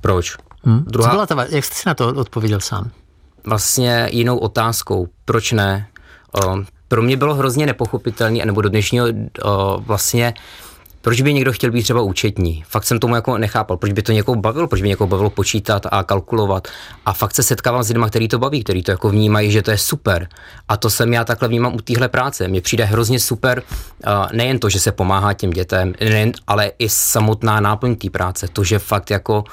Proč? 0.00 0.36
Hmm. 0.64 0.84
Druhá... 0.86 1.10
Co 1.10 1.14
byla 1.14 1.26
ta, 1.26 1.46
jak 1.48 1.64
jste 1.64 1.74
si 1.74 1.82
na 1.86 1.94
to 1.94 2.08
odpověděl 2.08 2.60
sám? 2.60 2.90
Vlastně 3.44 4.08
jinou 4.12 4.38
otázkou. 4.38 5.08
Proč 5.24 5.52
ne? 5.52 5.86
Pro 6.90 7.02
mě 7.02 7.16
bylo 7.16 7.34
hrozně 7.34 7.66
nepochopitelný, 7.66 8.42
nebo 8.44 8.60
do 8.62 8.68
dnešního 8.68 9.06
o, 9.42 9.80
vlastně 9.86 10.34
proč 11.02 11.20
by 11.20 11.34
někdo 11.34 11.52
chtěl 11.52 11.70
být 11.70 11.82
třeba 11.82 12.02
účetní? 12.02 12.64
Fakt 12.68 12.84
jsem 12.84 12.98
tomu 12.98 13.14
jako 13.14 13.38
nechápal. 13.38 13.76
Proč 13.76 13.92
by 13.92 14.02
to 14.02 14.12
někoho 14.12 14.36
bavilo? 14.36 14.68
Proč 14.68 14.82
by 14.82 14.88
někoho 14.88 15.08
bavilo 15.08 15.30
počítat 15.30 15.86
a 15.90 16.02
kalkulovat? 16.02 16.68
A 17.06 17.12
fakt 17.12 17.34
se 17.34 17.42
setkávám 17.42 17.82
s 17.82 17.88
lidmi, 17.88 18.04
který 18.08 18.28
to 18.28 18.38
baví, 18.38 18.64
který 18.64 18.82
to 18.82 18.90
jako 18.90 19.08
vnímají, 19.08 19.50
že 19.50 19.62
to 19.62 19.70
je 19.70 19.78
super. 19.78 20.28
A 20.68 20.76
to 20.76 20.90
jsem 20.90 21.12
já 21.12 21.24
takhle 21.24 21.48
vnímám 21.48 21.74
u 21.74 21.80
téhle 21.80 22.08
práce. 22.08 22.48
Mně 22.48 22.60
přijde 22.60 22.84
hrozně 22.84 23.20
super 23.20 23.62
nejen 24.32 24.58
to, 24.58 24.68
že 24.68 24.80
se 24.80 24.92
pomáhá 24.92 25.32
těm 25.32 25.50
dětem, 25.50 25.94
nejen, 26.00 26.32
ale 26.46 26.72
i 26.78 26.88
samotná 26.88 27.60
náplň 27.60 27.96
té 27.96 28.10
práce. 28.10 28.48
To, 28.52 28.64
že 28.64 28.78
fakt 28.78 29.10
jako 29.10 29.38
uh, 29.38 29.44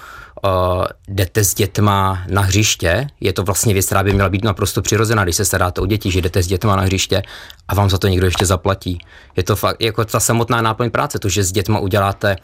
jdete 1.08 1.44
s 1.44 1.54
dětma 1.54 2.24
na 2.28 2.42
hřiště, 2.42 3.08
je 3.22 3.34
to 3.34 3.44
vlastně 3.44 3.74
věc, 3.74 3.86
která 3.86 4.04
by 4.04 4.14
měla 4.14 4.30
být 4.30 4.44
naprosto 4.44 4.82
přirozená, 4.82 5.24
když 5.24 5.36
se 5.36 5.46
staráte 5.46 5.82
o 5.82 5.86
děti, 5.86 6.12
že 6.12 6.22
jdete 6.22 6.44
s 6.44 6.48
dětma 6.48 6.76
na 6.76 6.84
hřiště 6.84 7.24
a 7.68 7.76
vám 7.76 7.90
za 7.90 7.98
to 7.98 8.08
někdo 8.08 8.26
ještě 8.26 8.46
zaplatí. 8.46 9.00
Je 9.36 9.44
to 9.44 9.56
fakt 9.56 9.82
jako 9.82 10.06
ta 10.06 10.20
samotná 10.20 10.62
náplň 10.62 10.90
práce, 10.90 11.20
to, 11.20 11.30
že 11.30 11.44
s 11.44 11.52
dětma 11.52 11.80
uděláte 11.80 12.36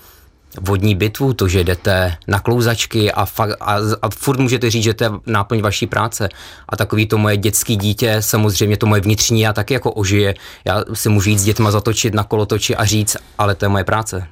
vodní 0.61 0.95
bitvu, 0.95 1.33
to, 1.33 1.47
že 1.47 1.63
jdete 1.63 2.17
na 2.27 2.39
klouzačky 2.39 3.11
a, 3.11 3.25
fakt, 3.25 3.57
a, 3.61 3.77
a 4.01 4.09
furt 4.09 4.39
můžete 4.39 4.69
říct, 4.69 4.83
že 4.83 4.93
to 4.93 5.03
je 5.03 5.11
náplň 5.25 5.61
vaší 5.61 5.87
práce. 5.87 6.29
A 6.69 6.77
takový 6.77 7.05
to 7.05 7.17
moje 7.17 7.37
dětský 7.37 7.75
dítě, 7.75 8.17
samozřejmě 8.19 8.77
to 8.77 8.85
moje 8.85 9.01
vnitřní 9.01 9.41
já 9.41 9.53
taky 9.53 9.73
jako 9.73 9.91
ožije. 9.91 10.33
Já 10.65 10.83
si 10.93 11.09
můžu 11.09 11.29
jít 11.29 11.39
s 11.39 11.43
dětma 11.43 11.71
zatočit 11.71 12.13
na 12.13 12.23
kolotoči 12.23 12.75
a 12.75 12.85
říct, 12.85 13.17
ale 13.37 13.55
to 13.55 13.65
je 13.65 13.69
moje 13.69 13.83
práce. 13.83 14.27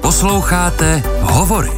Posloucháte 0.00 1.02
Hovory 1.20 1.72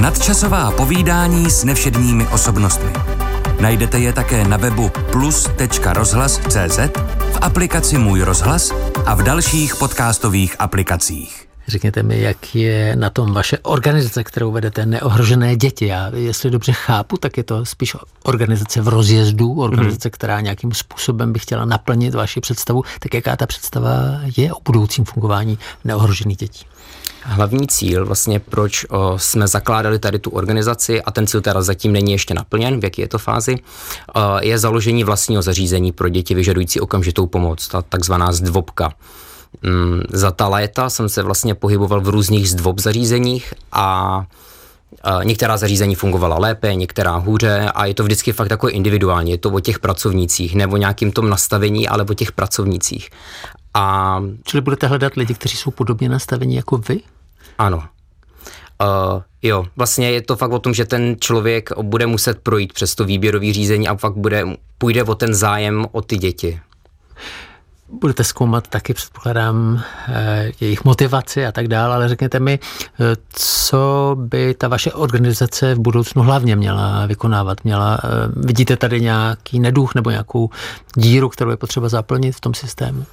Nadčasová 0.00 0.70
povídání 0.70 1.50
s 1.50 1.64
nevšedními 1.64 2.26
osobnostmi. 2.26 2.90
Najdete 3.60 3.98
je 3.98 4.12
také 4.12 4.44
na 4.44 4.56
webu 4.56 4.90
plus.rozhlas.cz, 5.12 6.78
v 7.32 7.38
aplikaci 7.40 7.98
Můj 7.98 8.22
rozhlas 8.22 8.72
a 9.06 9.14
v 9.14 9.22
dalších 9.22 9.76
podcastových 9.76 10.56
aplikacích. 10.58 11.49
Řekněte 11.70 12.02
mi, 12.02 12.20
jak 12.20 12.54
je 12.54 12.96
na 12.96 13.10
tom 13.10 13.32
vaše 13.32 13.58
organizace, 13.58 14.24
kterou 14.24 14.52
vedete, 14.52 14.86
Neohrožené 14.86 15.56
děti. 15.56 15.86
Já, 15.86 16.10
jestli 16.14 16.50
dobře 16.50 16.72
chápu, 16.72 17.16
tak 17.16 17.36
je 17.36 17.44
to 17.44 17.66
spíš 17.66 17.96
organizace 18.22 18.80
v 18.80 18.88
rozjezdu, 18.88 19.60
organizace, 19.60 20.08
hmm. 20.08 20.10
která 20.10 20.40
nějakým 20.40 20.72
způsobem 20.72 21.32
by 21.32 21.38
chtěla 21.38 21.64
naplnit 21.64 22.14
vaši 22.14 22.40
představu. 22.40 22.82
Tak 23.00 23.14
jaká 23.14 23.36
ta 23.36 23.46
představa 23.46 23.90
je 24.36 24.52
o 24.52 24.56
budoucím 24.64 25.04
fungování 25.04 25.58
neohrožených 25.84 26.36
dětí? 26.36 26.66
Hlavní 27.22 27.68
cíl, 27.68 28.06
vlastně 28.06 28.40
proč 28.40 28.86
o, 28.88 29.18
jsme 29.18 29.48
zakládali 29.48 29.98
tady 29.98 30.18
tu 30.18 30.30
organizaci, 30.30 31.02
a 31.02 31.10
ten 31.10 31.26
cíl 31.26 31.40
teda 31.40 31.62
zatím 31.62 31.92
není 31.92 32.12
ještě 32.12 32.34
naplněn, 32.34 32.80
v 32.80 32.84
jaké 32.84 33.02
je 33.02 33.08
to 33.08 33.18
fázi, 33.18 33.56
o, 34.14 34.20
je 34.40 34.58
založení 34.58 35.04
vlastního 35.04 35.42
zařízení 35.42 35.92
pro 35.92 36.08
děti 36.08 36.34
vyžadující 36.34 36.80
okamžitou 36.80 37.26
pomoc, 37.26 37.68
ta 37.68 37.82
takzvaná 37.82 38.32
zdvobka. 38.32 38.92
Mm, 39.62 40.02
za 40.12 40.30
ta 40.30 40.48
léta 40.48 40.90
jsem 40.90 41.08
se 41.08 41.22
vlastně 41.22 41.54
pohyboval 41.54 42.00
v 42.00 42.08
různých 42.08 42.50
zdvob 42.50 42.78
zařízeních 42.78 43.54
a 43.72 44.24
Některá 45.22 45.56
zařízení 45.56 45.94
fungovala 45.94 46.38
lépe, 46.38 46.74
některá 46.74 47.16
hůře 47.16 47.70
a 47.74 47.86
je 47.86 47.94
to 47.94 48.04
vždycky 48.04 48.32
fakt 48.32 48.50
jako 48.50 48.68
individuálně. 48.68 49.32
Je 49.32 49.38
to 49.38 49.50
o 49.50 49.60
těch 49.60 49.78
pracovnících, 49.78 50.54
nebo 50.54 50.76
nějakým 50.76 51.12
tom 51.12 51.30
nastavení, 51.30 51.88
ale 51.88 52.04
o 52.04 52.14
těch 52.14 52.32
pracovnících. 52.32 53.10
A... 53.74 54.16
Čili 54.44 54.60
budete 54.60 54.86
hledat 54.86 55.14
lidi, 55.14 55.34
kteří 55.34 55.56
jsou 55.56 55.70
podobně 55.70 56.08
nastavení 56.08 56.56
jako 56.56 56.78
vy? 56.78 57.00
Ano. 57.58 57.76
Uh, 57.76 59.22
jo, 59.42 59.66
vlastně 59.76 60.10
je 60.10 60.22
to 60.22 60.36
fakt 60.36 60.52
o 60.52 60.58
tom, 60.58 60.74
že 60.74 60.84
ten 60.84 61.16
člověk 61.20 61.70
bude 61.82 62.06
muset 62.06 62.38
projít 62.38 62.72
přes 62.72 62.94
to 62.94 63.04
výběrové 63.04 63.52
řízení 63.52 63.88
a 63.88 63.96
fakt 63.96 64.16
bude, 64.16 64.44
půjde 64.78 65.04
o 65.04 65.14
ten 65.14 65.34
zájem 65.34 65.86
o 65.92 66.02
ty 66.02 66.16
děti 66.16 66.60
budete 67.92 68.24
zkoumat 68.24 68.68
taky, 68.68 68.94
předpokládám, 68.94 69.82
eh, 70.08 70.52
jejich 70.60 70.84
motivaci 70.84 71.46
a 71.46 71.52
tak 71.52 71.68
dále, 71.68 71.94
ale 71.94 72.08
řekněte 72.08 72.40
mi, 72.40 72.58
eh, 72.58 73.16
co 73.28 74.16
by 74.20 74.54
ta 74.54 74.68
vaše 74.68 74.92
organizace 74.92 75.74
v 75.74 75.78
budoucnu 75.78 76.22
hlavně 76.22 76.56
měla 76.56 77.06
vykonávat? 77.06 77.64
Měla, 77.64 77.98
eh, 78.04 78.08
vidíte 78.36 78.76
tady 78.76 79.00
nějaký 79.00 79.60
neduch 79.60 79.94
nebo 79.94 80.10
nějakou 80.10 80.50
díru, 80.96 81.28
kterou 81.28 81.50
je 81.50 81.56
potřeba 81.56 81.88
zaplnit 81.88 82.32
v 82.36 82.40
tom 82.40 82.54
systému? 82.54 83.04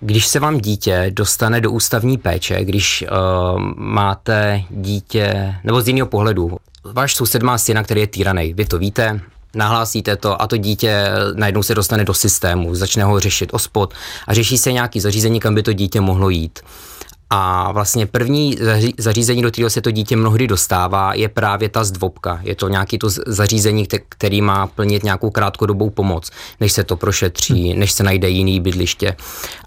Když 0.00 0.26
se 0.26 0.40
vám 0.40 0.58
dítě 0.58 1.10
dostane 1.14 1.60
do 1.60 1.70
ústavní 1.70 2.18
péče, 2.18 2.64
když 2.64 3.04
uh, 3.10 3.60
máte 3.76 4.62
dítě, 4.70 5.54
nebo 5.64 5.80
z 5.80 5.88
jiného 5.88 6.06
pohledu, 6.06 6.56
váš 6.84 7.14
soused 7.14 7.42
má 7.42 7.58
syna, 7.58 7.82
který 7.82 8.00
je 8.00 8.06
týraný, 8.06 8.54
vy 8.54 8.64
to 8.64 8.78
víte, 8.78 9.20
nahlásíte 9.56 10.16
to 10.16 10.42
a 10.42 10.46
to 10.46 10.56
dítě 10.56 11.08
najednou 11.34 11.62
se 11.62 11.74
dostane 11.74 12.04
do 12.04 12.14
systému, 12.14 12.74
začne 12.74 13.04
ho 13.04 13.20
řešit 13.20 13.50
ospod 13.52 13.94
a 14.26 14.34
řeší 14.34 14.58
se 14.58 14.72
nějaký 14.72 15.00
zařízení, 15.00 15.40
kam 15.40 15.54
by 15.54 15.62
to 15.62 15.72
dítě 15.72 16.00
mohlo 16.00 16.28
jít. 16.28 16.58
A 17.30 17.72
vlastně 17.72 18.06
první 18.06 18.58
zařízení, 18.98 19.42
do 19.42 19.50
kterého 19.50 19.70
se 19.70 19.80
to 19.80 19.90
dítě 19.90 20.16
mnohdy 20.16 20.46
dostává, 20.46 21.14
je 21.14 21.28
právě 21.28 21.68
ta 21.68 21.84
zdvobka. 21.84 22.40
Je 22.42 22.54
to 22.54 22.68
nějaký 22.68 22.98
to 22.98 23.08
zařízení, 23.26 23.86
který 24.08 24.42
má 24.42 24.66
plnit 24.66 25.04
nějakou 25.04 25.30
krátkodobou 25.30 25.90
pomoc, 25.90 26.30
než 26.60 26.72
se 26.72 26.84
to 26.84 26.96
prošetří, 26.96 27.74
než 27.74 27.92
se 27.92 28.02
najde 28.02 28.28
jiný 28.28 28.60
bydliště. 28.60 29.16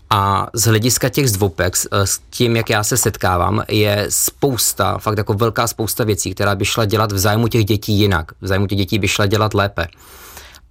A 0.10 0.48
z 0.54 0.63
hlediska 0.63 1.10
těch 1.10 1.30
zdvopek, 1.30 1.76
s 1.91 2.19
tím, 2.30 2.56
jak 2.56 2.69
já 2.69 2.84
se 2.84 2.98
setkávám, 2.98 3.63
je 3.67 4.06
spousta, 4.10 4.98
fakt 4.98 5.17
jako 5.17 5.34
velká 5.34 5.67
spousta 5.67 6.04
věcí, 6.04 6.34
která 6.34 6.56
by 6.56 6.65
šla 6.65 6.86
dělat 6.86 7.12
v 7.12 7.17
zájmu 7.17 7.48
těch 7.48 7.65
dětí 7.65 7.93
jinak. 7.93 8.32
V 8.41 8.48
zájmu 8.48 8.67
těch 8.67 8.78
dětí 8.78 9.00
by 9.00 9.08
šla 9.08 9.26
dělat 9.26 9.54
lépe. 9.54 9.88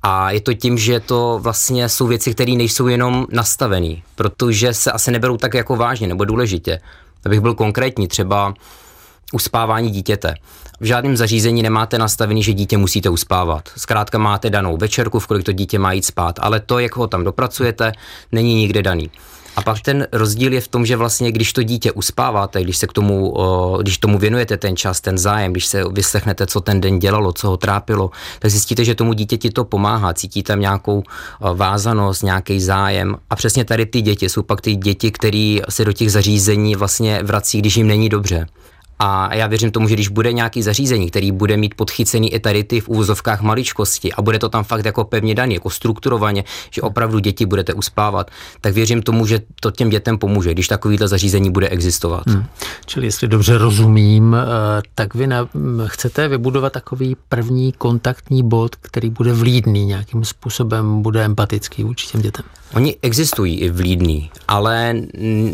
A 0.02 0.30
je 0.30 0.40
to 0.40 0.54
tím, 0.54 0.78
že 0.78 1.00
to 1.00 1.38
vlastně 1.42 1.88
jsou 1.88 2.06
věci, 2.06 2.34
které 2.34 2.52
nejsou 2.52 2.86
jenom 2.86 3.26
nastavené, 3.32 3.94
protože 4.14 4.74
se 4.74 4.92
asi 4.92 5.10
neberou 5.10 5.36
tak 5.36 5.54
jako 5.54 5.76
vážně 5.76 6.06
nebo 6.06 6.24
důležitě. 6.24 6.80
Abych 7.26 7.40
byl 7.40 7.54
konkrétní, 7.54 8.08
třeba 8.08 8.54
uspávání 9.32 9.90
dítěte. 9.90 10.34
V 10.80 10.84
žádném 10.84 11.16
zařízení 11.16 11.62
nemáte 11.62 11.98
nastavený, 11.98 12.42
že 12.42 12.52
dítě 12.52 12.76
musíte 12.76 13.08
uspávat. 13.08 13.68
Zkrátka 13.76 14.18
máte 14.18 14.50
danou 14.50 14.76
večerku, 14.76 15.18
v 15.18 15.26
kolik 15.26 15.44
to 15.44 15.52
dítě 15.52 15.78
má 15.78 15.92
jít 15.92 16.04
spát, 16.04 16.38
ale 16.42 16.60
to, 16.60 16.78
jak 16.78 16.96
ho 16.96 17.06
tam 17.06 17.24
dopracujete, 17.24 17.92
není 18.32 18.54
nikde 18.54 18.82
daný. 18.82 19.10
A 19.58 19.62
pak 19.62 19.80
ten 19.80 20.06
rozdíl 20.12 20.52
je 20.52 20.60
v 20.60 20.68
tom, 20.68 20.86
že 20.86 20.96
vlastně, 20.96 21.32
když 21.32 21.52
to 21.52 21.62
dítě 21.62 21.92
uspáváte, 21.92 22.62
když 22.62 22.76
se 22.76 22.86
k 22.86 22.92
tomu, 22.92 23.34
když 23.82 23.98
tomu 23.98 24.18
věnujete 24.18 24.56
ten 24.56 24.76
čas, 24.76 25.00
ten 25.00 25.18
zájem, 25.18 25.52
když 25.52 25.66
se 25.66 25.84
vyslechnete, 25.92 26.46
co 26.46 26.60
ten 26.60 26.80
den 26.80 26.98
dělalo, 26.98 27.32
co 27.32 27.48
ho 27.48 27.56
trápilo, 27.56 28.10
tak 28.38 28.50
zjistíte, 28.50 28.84
že 28.84 28.94
tomu 28.94 29.12
dítěti 29.12 29.50
to 29.50 29.64
pomáhá, 29.64 30.14
cítí 30.14 30.42
tam 30.42 30.60
nějakou 30.60 31.02
vázanost, 31.54 32.22
nějaký 32.22 32.60
zájem. 32.60 33.16
A 33.30 33.36
přesně 33.36 33.64
tady 33.64 33.86
ty 33.86 34.00
děti 34.00 34.28
jsou 34.28 34.42
pak 34.42 34.60
ty 34.60 34.76
děti, 34.76 35.10
které 35.10 35.58
se 35.68 35.84
do 35.84 35.92
těch 35.92 36.12
zařízení 36.12 36.76
vlastně 36.76 37.22
vrací, 37.22 37.58
když 37.58 37.76
jim 37.76 37.86
není 37.86 38.08
dobře. 38.08 38.46
A 38.98 39.34
já 39.34 39.46
věřím 39.46 39.70
tomu, 39.70 39.88
že 39.88 39.94
když 39.94 40.08
bude 40.08 40.32
nějaký 40.32 40.62
zařízení, 40.62 41.10
který 41.10 41.32
bude 41.32 41.56
mít 41.56 41.74
podchycený 41.74 42.34
i 42.34 42.40
tady 42.40 42.64
ty 42.64 42.80
v 42.80 42.88
úvozovkách 42.88 43.40
maličkosti 43.40 44.12
a 44.12 44.22
bude 44.22 44.38
to 44.38 44.48
tam 44.48 44.64
fakt 44.64 44.84
jako 44.84 45.04
pevně 45.04 45.34
daný, 45.34 45.54
jako 45.54 45.70
strukturovaně, 45.70 46.44
že 46.70 46.82
opravdu 46.82 47.18
děti 47.18 47.46
budete 47.46 47.74
uspávat, 47.74 48.30
tak 48.60 48.74
věřím 48.74 49.02
tomu, 49.02 49.26
že 49.26 49.40
to 49.60 49.70
těm 49.70 49.90
dětem 49.90 50.18
pomůže, 50.18 50.52
když 50.52 50.68
takovýhle 50.68 51.08
zařízení 51.08 51.50
bude 51.50 51.68
existovat. 51.68 52.26
Hmm. 52.26 52.44
Čili 52.86 53.06
jestli 53.06 53.28
dobře 53.28 53.58
rozumím, 53.58 54.36
eh, 54.38 54.82
tak 54.94 55.14
vy 55.14 55.26
na, 55.26 55.48
chcete 55.86 56.28
vybudovat 56.28 56.72
takový 56.72 57.16
první 57.28 57.72
kontaktní 57.72 58.42
bod, 58.42 58.76
který 58.76 59.10
bude 59.10 59.32
vlídný 59.32 59.86
nějakým 59.86 60.24
způsobem, 60.24 61.02
bude 61.02 61.24
empatický 61.24 61.84
vůči 61.84 62.06
těm 62.06 62.22
dětem. 62.22 62.44
Oni 62.74 62.96
existují 63.02 63.60
i 63.60 63.70
v 63.70 63.78
Lídní, 63.80 64.30
ale 64.48 64.94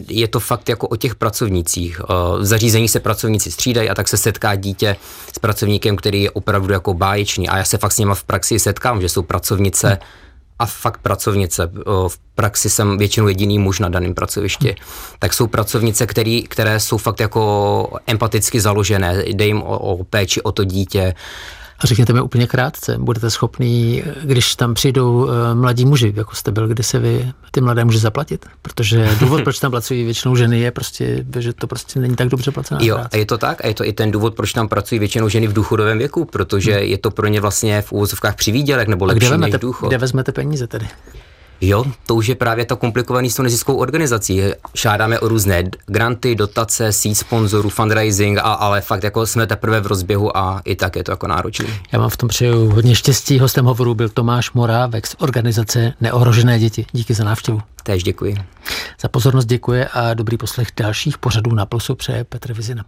je 0.08 0.28
to 0.28 0.40
fakt 0.40 0.68
jako 0.68 0.88
o 0.88 0.96
těch 0.96 1.14
pracovnicích. 1.14 2.00
Eh, 2.00 2.38
v 2.38 2.44
zařízení 2.44 2.88
se 2.88 3.00
pracovníci 3.34 3.50
střídají 3.50 3.90
a 3.90 3.94
tak 3.94 4.08
se 4.08 4.16
setká 4.16 4.54
dítě 4.54 4.96
s 5.32 5.38
pracovníkem, 5.38 5.96
který 5.96 6.22
je 6.22 6.30
opravdu 6.30 6.72
jako 6.72 6.94
báječný. 6.94 7.48
A 7.48 7.58
já 7.58 7.64
se 7.64 7.78
fakt 7.78 7.92
s 7.92 7.98
nimi 7.98 8.14
v 8.14 8.24
praxi 8.24 8.58
setkám, 8.58 9.00
že 9.00 9.08
jsou 9.08 9.22
pracovnice 9.22 9.98
a 10.58 10.66
fakt 10.66 11.00
pracovnice. 11.02 11.70
V 12.08 12.18
praxi 12.34 12.70
jsem 12.70 12.98
většinou 12.98 13.28
jediný 13.28 13.58
muž 13.58 13.80
na 13.80 13.88
daném 13.88 14.14
pracovišti. 14.14 14.76
Tak 15.18 15.32
jsou 15.34 15.46
pracovnice, 15.46 16.06
který, 16.06 16.42
které 16.42 16.80
jsou 16.80 16.98
fakt 16.98 17.20
jako 17.20 17.98
empaticky 18.06 18.60
založené. 18.60 19.22
Jde 19.26 19.46
jim 19.46 19.62
o, 19.62 19.78
o 19.78 20.04
péči 20.04 20.42
o 20.42 20.52
to 20.52 20.64
dítě 20.64 21.14
a 21.78 21.86
řekněte 21.86 22.12
mi 22.12 22.20
úplně 22.20 22.46
krátce, 22.46 22.96
budete 22.98 23.30
schopný, 23.30 24.02
když 24.22 24.56
tam 24.56 24.74
přijdou 24.74 25.28
eh, 25.28 25.54
mladí 25.54 25.84
muži, 25.84 26.12
jako 26.16 26.34
jste 26.34 26.50
byl 26.52 26.68
kdysi 26.68 26.98
vy, 26.98 27.32
ty 27.50 27.60
mladé 27.60 27.84
muži 27.84 27.98
zaplatit? 27.98 28.46
Protože 28.62 29.08
důvod, 29.20 29.42
proč 29.42 29.58
tam 29.58 29.70
pracují 29.70 30.04
většinou 30.04 30.36
ženy, 30.36 30.60
je 30.60 30.70
prostě, 30.70 31.24
že 31.38 31.52
to 31.52 31.66
prostě 31.66 32.00
není 32.00 32.16
tak 32.16 32.28
dobře 32.28 32.50
placená 32.50 32.80
Jo, 32.82 32.94
práce. 32.94 33.08
a 33.12 33.16
je 33.16 33.26
to 33.26 33.38
tak 33.38 33.64
a 33.64 33.68
je 33.68 33.74
to 33.74 33.84
i 33.84 33.92
ten 33.92 34.10
důvod, 34.10 34.34
proč 34.34 34.52
tam 34.52 34.68
pracují 34.68 34.98
většinou 34.98 35.28
ženy 35.28 35.46
v 35.46 35.52
důchodovém 35.52 35.98
věku, 35.98 36.24
protože 36.24 36.72
hmm. 36.74 36.82
je 36.82 36.98
to 36.98 37.10
pro 37.10 37.26
ně 37.26 37.40
vlastně 37.40 37.82
v 37.82 37.92
úvozovkách 37.92 38.36
přivídělek 38.36 38.88
nebo 38.88 39.04
lepší 39.04 39.18
kde 39.18 39.28
vezmete, 39.30 39.52
než 39.52 39.60
důchod. 39.60 39.88
Kde 39.88 39.98
vezmete 39.98 40.32
peníze 40.32 40.66
tedy? 40.66 40.86
Jo, 41.66 41.84
to 42.06 42.14
už 42.14 42.26
je 42.26 42.34
právě 42.34 42.64
to 42.64 42.76
komplikovaný 42.76 43.30
s 43.30 43.34
tou 43.34 43.42
neziskovou 43.42 43.78
organizací. 43.78 44.42
Šádáme 44.74 45.18
o 45.18 45.28
různé 45.28 45.64
granty, 45.86 46.34
dotace, 46.34 46.92
síť 46.92 47.18
sponzorů, 47.18 47.68
fundraising, 47.68 48.38
a, 48.38 48.40
ale 48.40 48.80
fakt 48.80 49.04
jako 49.04 49.26
jsme 49.26 49.46
teprve 49.46 49.80
v 49.80 49.86
rozběhu 49.86 50.36
a 50.36 50.62
i 50.64 50.76
tak 50.76 50.96
je 50.96 51.04
to 51.04 51.10
jako 51.10 51.26
náročné. 51.26 51.66
Já 51.92 51.98
vám 51.98 52.10
v 52.10 52.16
tom 52.16 52.28
přeju 52.28 52.70
hodně 52.70 52.94
štěstí. 52.94 53.38
Hostem 53.38 53.64
hovoru 53.64 53.94
byl 53.94 54.08
Tomáš 54.08 54.52
Morávek 54.52 55.06
z 55.06 55.16
organizace 55.18 55.92
Neohrožené 56.00 56.58
děti. 56.58 56.86
Díky 56.92 57.14
za 57.14 57.24
návštěvu. 57.24 57.60
Též 57.82 58.02
děkuji. 58.02 58.36
Za 59.00 59.08
pozornost 59.08 59.44
děkuji 59.44 59.84
a 59.92 60.14
dobrý 60.14 60.36
poslech 60.36 60.68
dalších 60.76 61.18
pořadů 61.18 61.54
na 61.54 61.66
Plusu 61.66 61.94
přeje 61.94 62.24
Petr 62.24 62.52
Vizina. 62.52 62.84